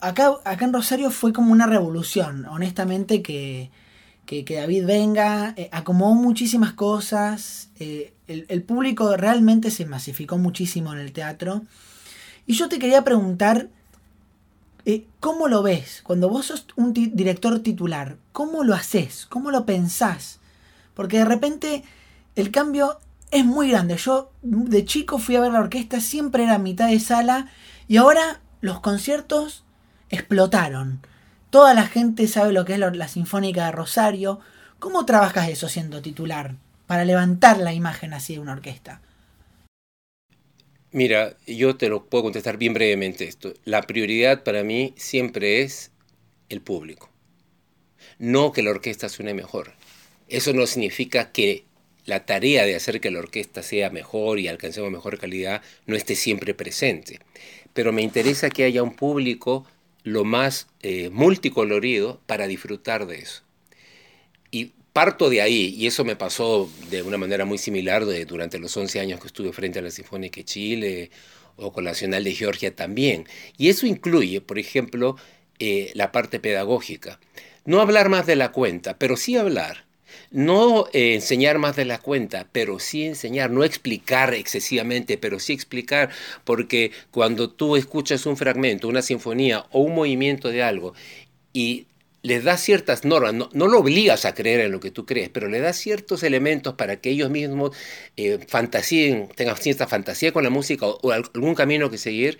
[0.00, 3.70] Acá, acá en Rosario fue como una revolución, honestamente, que,
[4.26, 11.00] que, David venga, eh, acomodó muchísimas cosas, eh, el, público realmente se masificó muchísimo en
[11.00, 11.62] el teatro.
[12.46, 13.68] Y yo te quería preguntar,
[14.86, 16.00] eh, ¿cómo lo ves?
[16.04, 19.26] Cuando vos sos un director titular, ¿cómo lo haces?
[19.26, 20.40] ¿Cómo lo pensás?
[20.94, 21.84] Porque de repente
[22.36, 22.98] el cambio
[23.30, 23.96] es muy grande.
[23.96, 27.50] Yo de chico fui a ver la orquesta, siempre era mitad de sala
[27.88, 29.64] y ahora los conciertos
[30.08, 31.00] explotaron.
[31.50, 34.40] Toda la gente sabe lo que es la, Sinfónica de Rosario.
[34.78, 36.54] ¿Cómo trabajas eso siendo titular
[36.86, 39.00] para levantar la imagen así de una orquesta?
[40.92, 43.52] Mira, yo te lo puedo contestar bien brevemente esto.
[43.64, 45.92] La prioridad para mí siempre es
[46.48, 47.10] el público.
[48.18, 49.74] No que la orquesta suene mejor.
[50.28, 51.64] Eso no significa que
[52.06, 56.14] la tarea de hacer que la orquesta sea mejor y alcancemos mejor calidad no esté
[56.16, 57.20] siempre presente.
[57.72, 59.66] Pero me interesa que haya un público
[60.02, 63.42] lo más eh, multicolorido para disfrutar de eso.
[64.50, 68.76] Y parto de ahí, y eso me pasó de una manera muy similar durante los
[68.76, 71.10] 11 años que estuve frente a la Sinfónica de Chile
[71.56, 73.26] o con la Nacional de Georgia también.
[73.56, 75.16] Y eso incluye, por ejemplo,
[75.58, 77.20] eh, la parte pedagógica.
[77.64, 79.84] No hablar más de la cuenta, pero sí hablar
[80.30, 85.52] no eh, enseñar más de la cuenta, pero sí enseñar, no explicar excesivamente, pero sí
[85.52, 86.10] explicar,
[86.44, 90.94] porque cuando tú escuchas un fragmento, una sinfonía o un movimiento de algo
[91.52, 91.86] y
[92.22, 95.48] les das ciertas normas, no, lo obligas a creer en lo que tú crees, pero
[95.48, 97.74] le das ciertos elementos para que ellos mismos
[98.16, 102.38] eh, fantasíen, tengan cierta fantasía con la música o algún camino que seguir,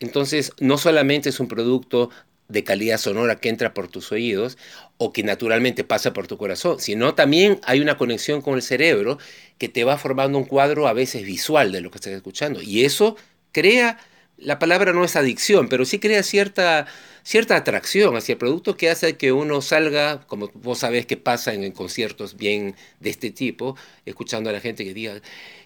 [0.00, 2.10] entonces no solamente es un producto
[2.52, 4.58] de calidad sonora que entra por tus oídos
[4.98, 9.18] o que naturalmente pasa por tu corazón, sino también hay una conexión con el cerebro
[9.58, 12.62] que te va formando un cuadro a veces visual de lo que estás escuchando.
[12.62, 13.16] Y eso
[13.52, 13.98] crea,
[14.36, 16.86] la palabra no es adicción, pero sí crea cierta,
[17.22, 21.54] cierta atracción hacia el producto que hace que uno salga, como vos sabés que pasa
[21.54, 25.20] en conciertos bien de este tipo, escuchando a la gente que diga,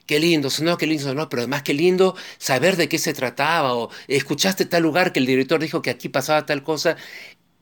[0.07, 3.75] qué lindo sonó, qué lindo sonó, pero además qué lindo saber de qué se trataba,
[3.77, 6.97] o escuchaste tal lugar que el director dijo que aquí pasaba tal cosa.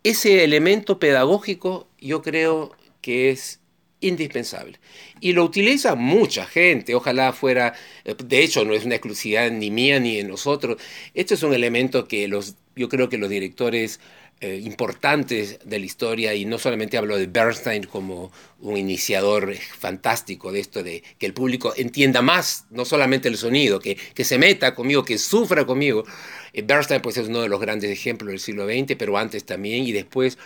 [0.02, 3.60] Ese elemento pedagógico yo creo que es
[4.00, 4.78] indispensable.
[5.20, 7.74] Y lo utiliza mucha gente, ojalá fuera,
[8.04, 10.80] de hecho no es una exclusividad ni mía ni de nosotros,
[11.14, 14.00] esto es un elemento que los, yo creo que los directores
[14.40, 18.30] eh, importantes de la historia y no solamente hablo de Bernstein como
[18.60, 23.80] un iniciador fantástico de esto de que el público entienda más, no solamente el sonido,
[23.80, 26.04] que, que se meta conmigo, que sufra conmigo.
[26.52, 29.84] Eh, Bernstein pues es uno de los grandes ejemplos del siglo XX, pero antes también
[29.84, 30.38] y después.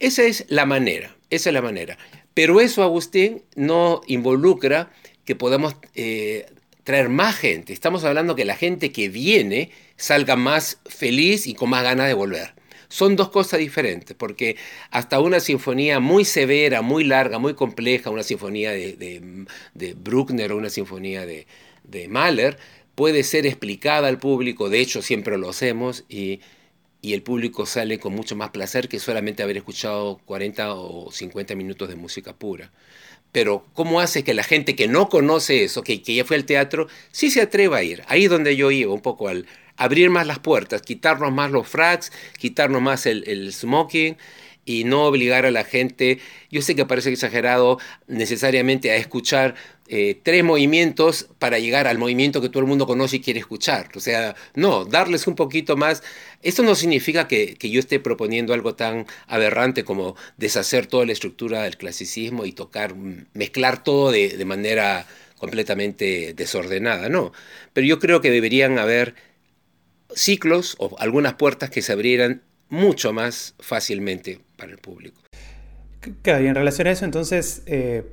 [0.00, 1.98] Esa es la manera, esa es la manera.
[2.34, 4.92] Pero eso, Agustín, no involucra
[5.24, 6.46] que podamos eh,
[6.84, 7.72] traer más gente.
[7.72, 12.14] Estamos hablando que la gente que viene salga más feliz y con más ganas de
[12.14, 12.57] volver.
[12.88, 14.56] Son dos cosas diferentes, porque
[14.90, 18.96] hasta una sinfonía muy severa, muy larga, muy compleja, una sinfonía de,
[19.74, 21.46] de, Bruckner o una sinfonía de,
[21.84, 22.58] de Mahler,
[22.94, 26.40] puede ser explicada al público, de hecho siempre lo hacemos, y,
[27.02, 31.54] y el público sale con mucho más placer que solamente haber escuchado 40 o 50
[31.54, 32.72] minutos de música pura.
[33.32, 36.44] Pero ¿cómo hace que la gente que no conoce eso, que, que ya fue al
[36.46, 38.02] teatro, sí se atreva a ir?
[38.08, 39.46] Ahí es donde yo iba, un poco al,
[39.78, 44.18] abrir más las puertas, quitarnos más los fracs, quitarnos más el, smoking
[44.66, 46.18] y no obligar a la gente,
[46.50, 49.54] yo sé que parece exagerado necesariamente a escuchar
[49.86, 53.88] eh, tres movimientos para llegar al movimiento que todo el mundo conoce y quiere escuchar.
[53.94, 56.02] O sea, no, darles un poquito más.
[56.42, 61.62] Esto no significa que, yo esté proponiendo algo tan aberrante como deshacer toda la estructura
[61.62, 62.94] del clasicismo y tocar,
[63.32, 65.06] mezclar todo de, de manera
[65.38, 67.32] completamente desordenada, no.
[67.72, 69.14] Pero yo creo que deberían haber
[70.14, 75.20] ciclos o algunas puertas que se abrieran mucho más fácilmente para el público.
[76.22, 78.04] Claro, y en relación a eso, entonces, eh,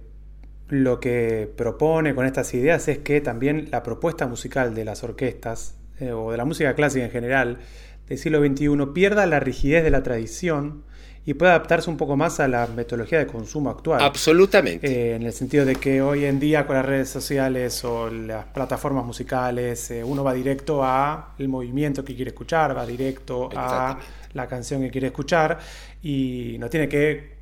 [0.70, 5.76] lo que propone con estas ideas es que también la propuesta musical de las orquestas,
[6.00, 7.60] eh, o de la música clásica en general,
[8.08, 10.84] del siglo XXI, pierda la rigidez de la tradición
[11.26, 14.02] y puede adaptarse un poco más a la metodología de consumo actual.
[14.02, 14.88] Absolutamente.
[14.88, 18.46] Eh, en el sentido de que hoy en día con las redes sociales o las
[18.46, 23.98] plataformas musicales, eh, uno va directo a el movimiento que quiere escuchar, va directo a
[24.34, 25.58] la canción que quiere escuchar
[26.04, 27.36] y no tiene que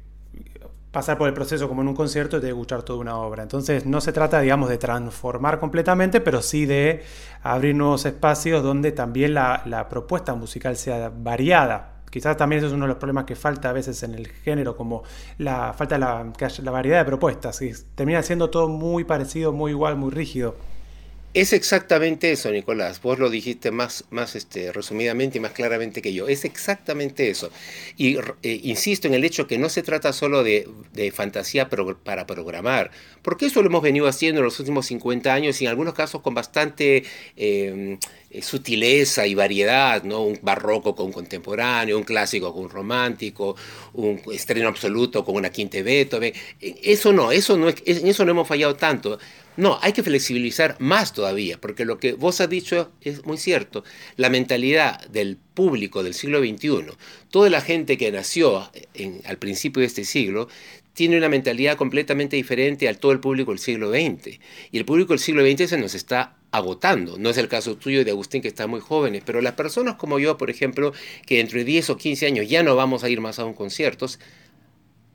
[0.94, 3.44] pasar por el proceso como en un concierto y de escuchar toda una obra.
[3.44, 7.04] Entonces no se trata, digamos, de transformar completamente, pero sí de
[7.42, 12.74] abrir nuevos espacios donde también la, la propuesta musical sea variada, Quizás también eso es
[12.74, 15.02] uno de los problemas que falta a veces en el género, como
[15.40, 17.60] la falta de la, la variedad de propuestas.
[17.64, 20.56] Y termina siendo todo muy parecido, muy igual, muy rígido.
[21.34, 23.02] Es exactamente eso, Nicolás.
[23.02, 26.28] Vos lo dijiste más, más este, resumidamente y más claramente que yo.
[26.28, 27.50] Es exactamente eso.
[27.98, 30.68] Y eh, insisto en el hecho que no se trata solo de,
[31.12, 32.92] fantasía para programar,
[33.24, 36.22] porque eso lo hemos venido haciendo en los últimos 50 años y en algunos casos
[36.22, 37.04] con bastante...
[37.36, 37.98] Eh,
[38.34, 40.24] eh, sutileza y variedad, ¿no?
[40.24, 43.56] Un barroco con un contemporáneo, un clásico con un romántico,
[43.94, 46.34] un estreno absoluto con una quinta Beethoven.
[46.60, 49.20] Eh, eso no, eso no eso no hemos fallado tanto.
[49.56, 53.84] No, hay que flexibilizar más todavía, porque lo que vos has dicho es muy cierto.
[54.16, 56.86] La mentalidad del público del siglo XXI,
[57.30, 60.48] toda la gente que nació en, al principio de este siglo,
[60.94, 64.40] tiene una mentalidad completamente diferente al todo el público del siglo XX.
[64.72, 67.18] Y el público del siglo XX se nos está agotando.
[67.18, 70.20] No es el caso tuyo de Agustín, que está muy jóvenes, pero las personas como
[70.20, 70.94] yo, por ejemplo,
[71.26, 73.54] que dentro de 10 o 15 años ya no vamos a ir más a un
[73.54, 74.08] concierto,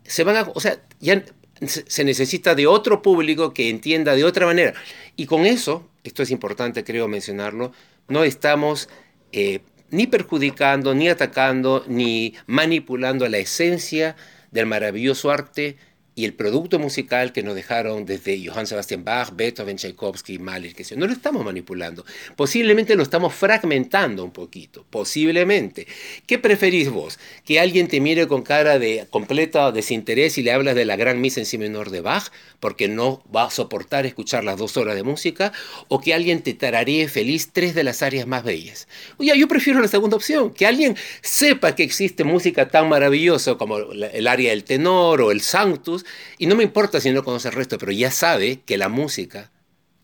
[0.03, 1.25] se van a, o sea, ya
[1.67, 4.75] se necesita de otro público que entienda de otra manera.
[5.17, 7.73] Y con eso, esto es importante creo mencionarlo,
[8.09, 8.89] no estamos
[9.33, 14.17] eh, ni perjudicando, ni atacando, ni manipulando la esencia
[14.51, 15.77] del maravilloso arte
[16.19, 20.85] y el producto musical que nos dejaron desde Johann Sebastian Bach, Beethoven, Tchaikovsky, Mahler, que
[20.97, 22.05] no lo estamos manipulando.
[22.35, 25.87] Posiblemente lo estamos fragmentando un poquito, posiblemente.
[26.27, 27.21] ¿Qué preferís vos?
[27.45, 31.21] ¿Que alguien te mire con cara de completa desinterés y le hablas de la gran
[31.21, 34.97] misa en si menor de Bach porque no va a soportar escuchar las dos horas
[34.97, 35.53] de música?
[35.87, 38.89] ¿O que alguien te tararee feliz tres de las áreas más bellas?
[39.19, 43.79] Oye, yo prefiero la segunda opción, que alguien sepa que existe música tan maravillosa como
[43.79, 46.05] el área del tenor o el sanctus
[46.39, 49.51] y no me importa si no conoce el resto, pero ya sabe que la música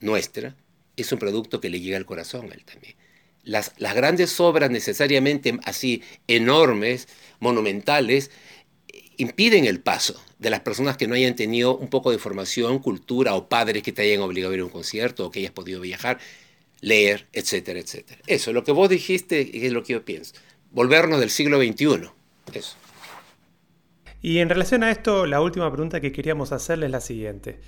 [0.00, 0.56] nuestra
[0.96, 2.94] es un producto que le llega al corazón a él también.
[3.42, 7.08] Las, las grandes obras necesariamente así enormes,
[7.40, 8.30] monumentales,
[9.16, 13.34] impiden el paso de las personas que no hayan tenido un poco de formación, cultura
[13.34, 15.80] o padres que te hayan obligado a ir a un concierto o que hayas podido
[15.80, 16.18] viajar,
[16.80, 18.20] leer, etcétera, etcétera.
[18.26, 20.34] Eso, lo que vos dijiste es lo que yo pienso.
[20.70, 22.10] Volvernos del siglo XXI.
[22.52, 22.76] Eso.
[24.24, 27.60] Y en relación a esto, la última pregunta que queríamos hacerle es la siguiente.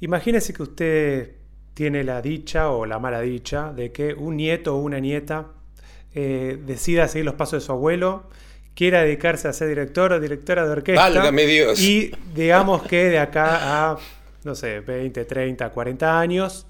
[0.00, 1.30] Imagínese que usted
[1.72, 5.46] tiene la dicha o la mala dicha de que un nieto o una nieta
[6.14, 8.28] eh, decida seguir los pasos de su abuelo,
[8.74, 11.00] quiera dedicarse a ser director o directora de orquesta.
[11.00, 11.80] Válgame Dios.
[11.80, 13.98] Y digamos que de acá a,
[14.44, 16.66] no sé, 20, 30, 40 años,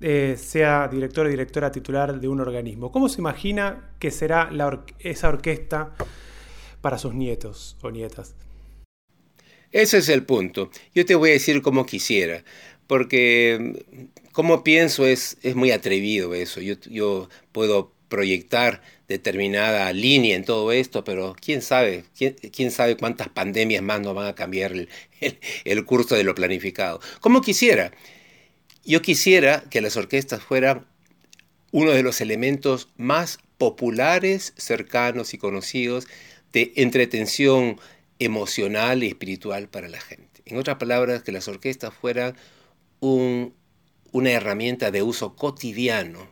[0.00, 2.92] eh, sea director o directora titular de un organismo.
[2.92, 4.50] ¿Cómo se imagina que será
[5.00, 5.94] esa orquesta?
[6.80, 8.34] para sus nietos o nietas.
[9.72, 10.70] Ese es el punto.
[10.94, 12.44] Yo te voy a decir como quisiera,
[12.86, 13.84] porque
[14.32, 16.60] como pienso es, es muy atrevido eso.
[16.60, 23.28] Yo, yo puedo proyectar determinada línea en todo esto, pero quién sabe, quién, sabe cuántas
[23.28, 24.72] pandemias más nos van a cambiar
[25.20, 27.00] el, el, curso de lo planificado.
[27.20, 27.92] Como quisiera.
[28.84, 30.86] Yo quisiera que las orquestas fueran
[31.72, 36.06] uno de los elementos más populares, cercanos y conocidos
[36.52, 37.78] de entretención
[38.18, 40.42] emocional y espiritual para la gente.
[40.44, 42.36] En otras palabras, que las orquestas fueran
[43.00, 46.28] una herramienta de uso cotidiano,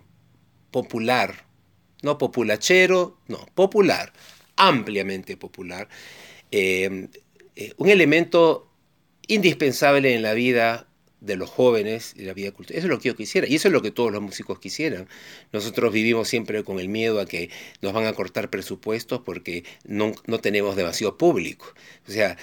[0.70, 1.46] popular,
[2.02, 4.12] no populachero, no, popular,
[4.56, 5.88] ampliamente popular,
[6.50, 7.08] eh,
[7.54, 8.70] eh, un elemento
[9.28, 10.88] indispensable en la vida
[11.20, 12.78] de los jóvenes y la vida cultural.
[12.78, 15.08] Eso es lo que yo quisiera y eso es lo que todos los músicos quisieran.
[15.52, 17.50] Nosotros vivimos siempre con el miedo a que
[17.82, 21.72] nos van a cortar presupuestos porque no, tenemos demasiado público.
[22.08, 22.36] O sea,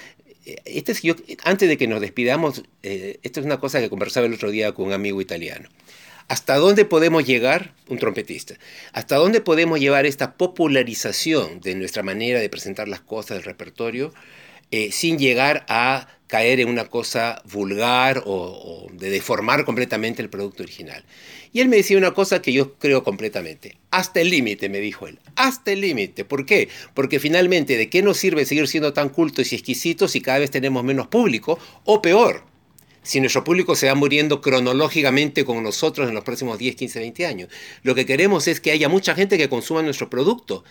[0.46, 4.26] eh, este es yo, antes de que nos despidamos, esto es una cosa que conversaba
[4.26, 5.70] el otro día con un amigo italiano.
[6.28, 8.56] ¿Hasta dónde podemos llegar, un trompetista?
[8.94, 14.14] ¿Hasta dónde podemos llevar esta popularización de nuestra manera de presentar las cosas del repertorio
[14.72, 20.64] eh, sin llegar a caer en una cosa vulgar o, de deformar completamente el producto
[20.64, 21.06] original?
[21.52, 23.78] Y él me decía una cosa que yo creo completamente.
[23.92, 25.20] Hasta el límite, me dijo él.
[25.36, 26.26] Hasta el límite.
[26.26, 26.70] ¿Por qué?
[26.96, 30.50] Porque finalmente, ¿de qué nos sirve seguir siendo tan cultos y exquisitos si cada vez
[30.50, 31.60] tenemos menos público?
[31.84, 32.46] O peor,
[33.04, 37.26] si nuestro público se va muriendo cronológicamente con nosotros en los próximos 10, 15, 20
[37.28, 37.50] años.
[37.84, 40.64] Lo que queremos es que haya mucha gente que consuma nuestro producto.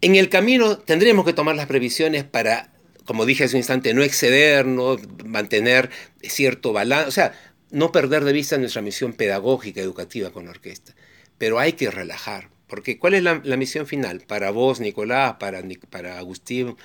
[0.00, 2.72] En el camino tendremos que tomar las previsiones para,
[3.04, 5.90] como dije hace un instante, no excedernos, mantener
[6.22, 7.32] cierto balance, o sea,
[7.70, 10.94] no perder de vista nuestra misión pedagógica, educativa con la orquesta.
[11.38, 14.20] Pero hay que relajar, porque ¿cuál es la, misión final?
[14.26, 16.76] Para vos, Nicolás, para, para Agustín,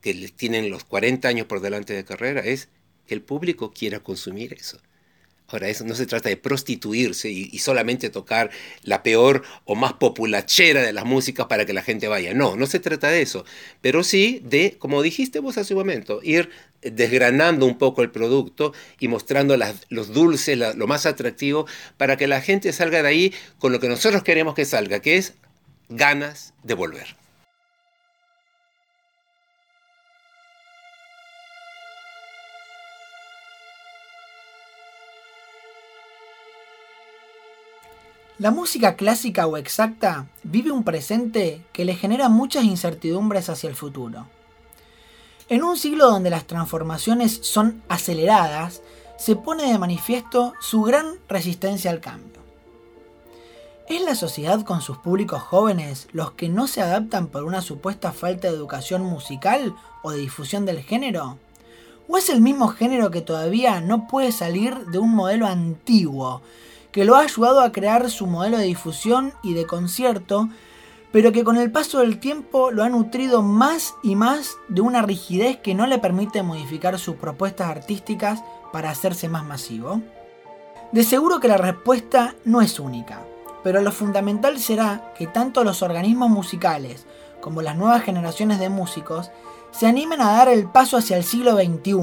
[0.00, 2.68] que tienen los 40 años por delante de carrera, es
[3.06, 4.78] que el público quiera consumir eso.
[5.50, 8.50] Ahora, eso no se trata de prostituirse y, solamente tocar
[8.82, 12.32] la peor o más populachera de las músicas para que la gente vaya.
[12.34, 13.44] No, no se trata de eso.
[13.80, 16.50] Pero sí de, como dijiste vos hace un momento, ir
[16.82, 19.56] desgranando un poco el producto y mostrando
[19.88, 23.88] los dulces, lo más atractivo, para que la gente salga de ahí con lo que
[23.88, 25.34] nosotros queremos que salga, que es
[25.88, 27.19] ganas de volver.
[38.40, 43.76] La música clásica o exacta vive un presente que le genera muchas incertidumbres hacia el
[43.76, 44.28] futuro.
[45.50, 48.80] En un siglo donde las transformaciones son aceleradas,
[49.18, 52.40] se pone de manifiesto su gran resistencia al cambio.
[53.90, 58.10] ¿Es la sociedad con sus públicos jóvenes los que no se adaptan por una supuesta
[58.10, 61.36] falta de educación musical o de difusión del género?
[62.08, 66.40] ¿O es el mismo género que todavía no puede salir de un modelo antiguo
[66.92, 70.48] que lo ha ayudado a crear su modelo de difusión y de concierto,
[71.12, 75.02] pero que con el paso del tiempo lo ha nutrido más y más de una
[75.02, 80.00] rigidez que no le permite modificar sus propuestas artísticas para hacerse más masivo?
[80.92, 83.20] De seguro que la respuesta no es única,
[83.62, 87.06] pero lo fundamental será que tanto los organismos musicales
[87.40, 89.30] como las nuevas generaciones de músicos
[89.70, 91.94] se animen a dar el paso hacia el siglo XXI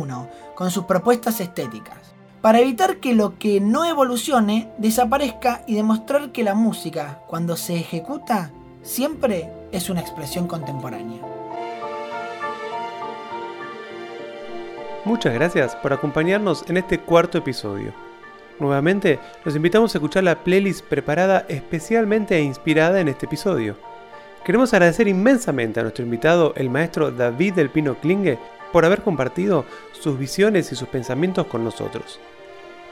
[0.56, 2.17] con sus propuestas estéticas
[2.48, 7.76] para evitar que lo que no evolucione desaparezca y demostrar que la música, cuando se
[7.76, 8.52] ejecuta,
[8.84, 11.20] siempre es una expresión contemporánea.
[15.04, 17.92] Muchas gracias por acompañarnos en este cuarto episodio.
[18.62, 23.76] Nuevamente, los invitamos a escuchar la playlist preparada especialmente e inspirada en este episodio.
[24.46, 28.40] Queremos agradecer inmensamente a nuestro invitado, el maestro David del Pino Klinge,
[28.72, 32.22] por haber compartido sus visiones y sus pensamientos con nosotros.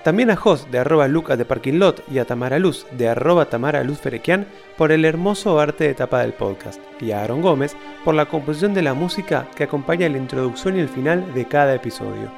[0.06, 3.45] También a Jos de arroba Lucas de Parking Lot y a Tamara Luz de arroba
[3.45, 4.45] Tamara Luz Ferequian
[4.78, 8.76] por el hermoso arte de tapa del podcast y a Aaron Gómez por la composición
[8.76, 12.32] de la música que acompaña la introducción y el final de cada episodio.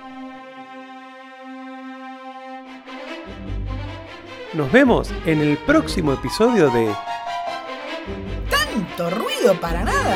[4.53, 6.89] Nos vemos en el próximo episodio de...
[8.49, 10.15] ¡Tanto ruido para nada!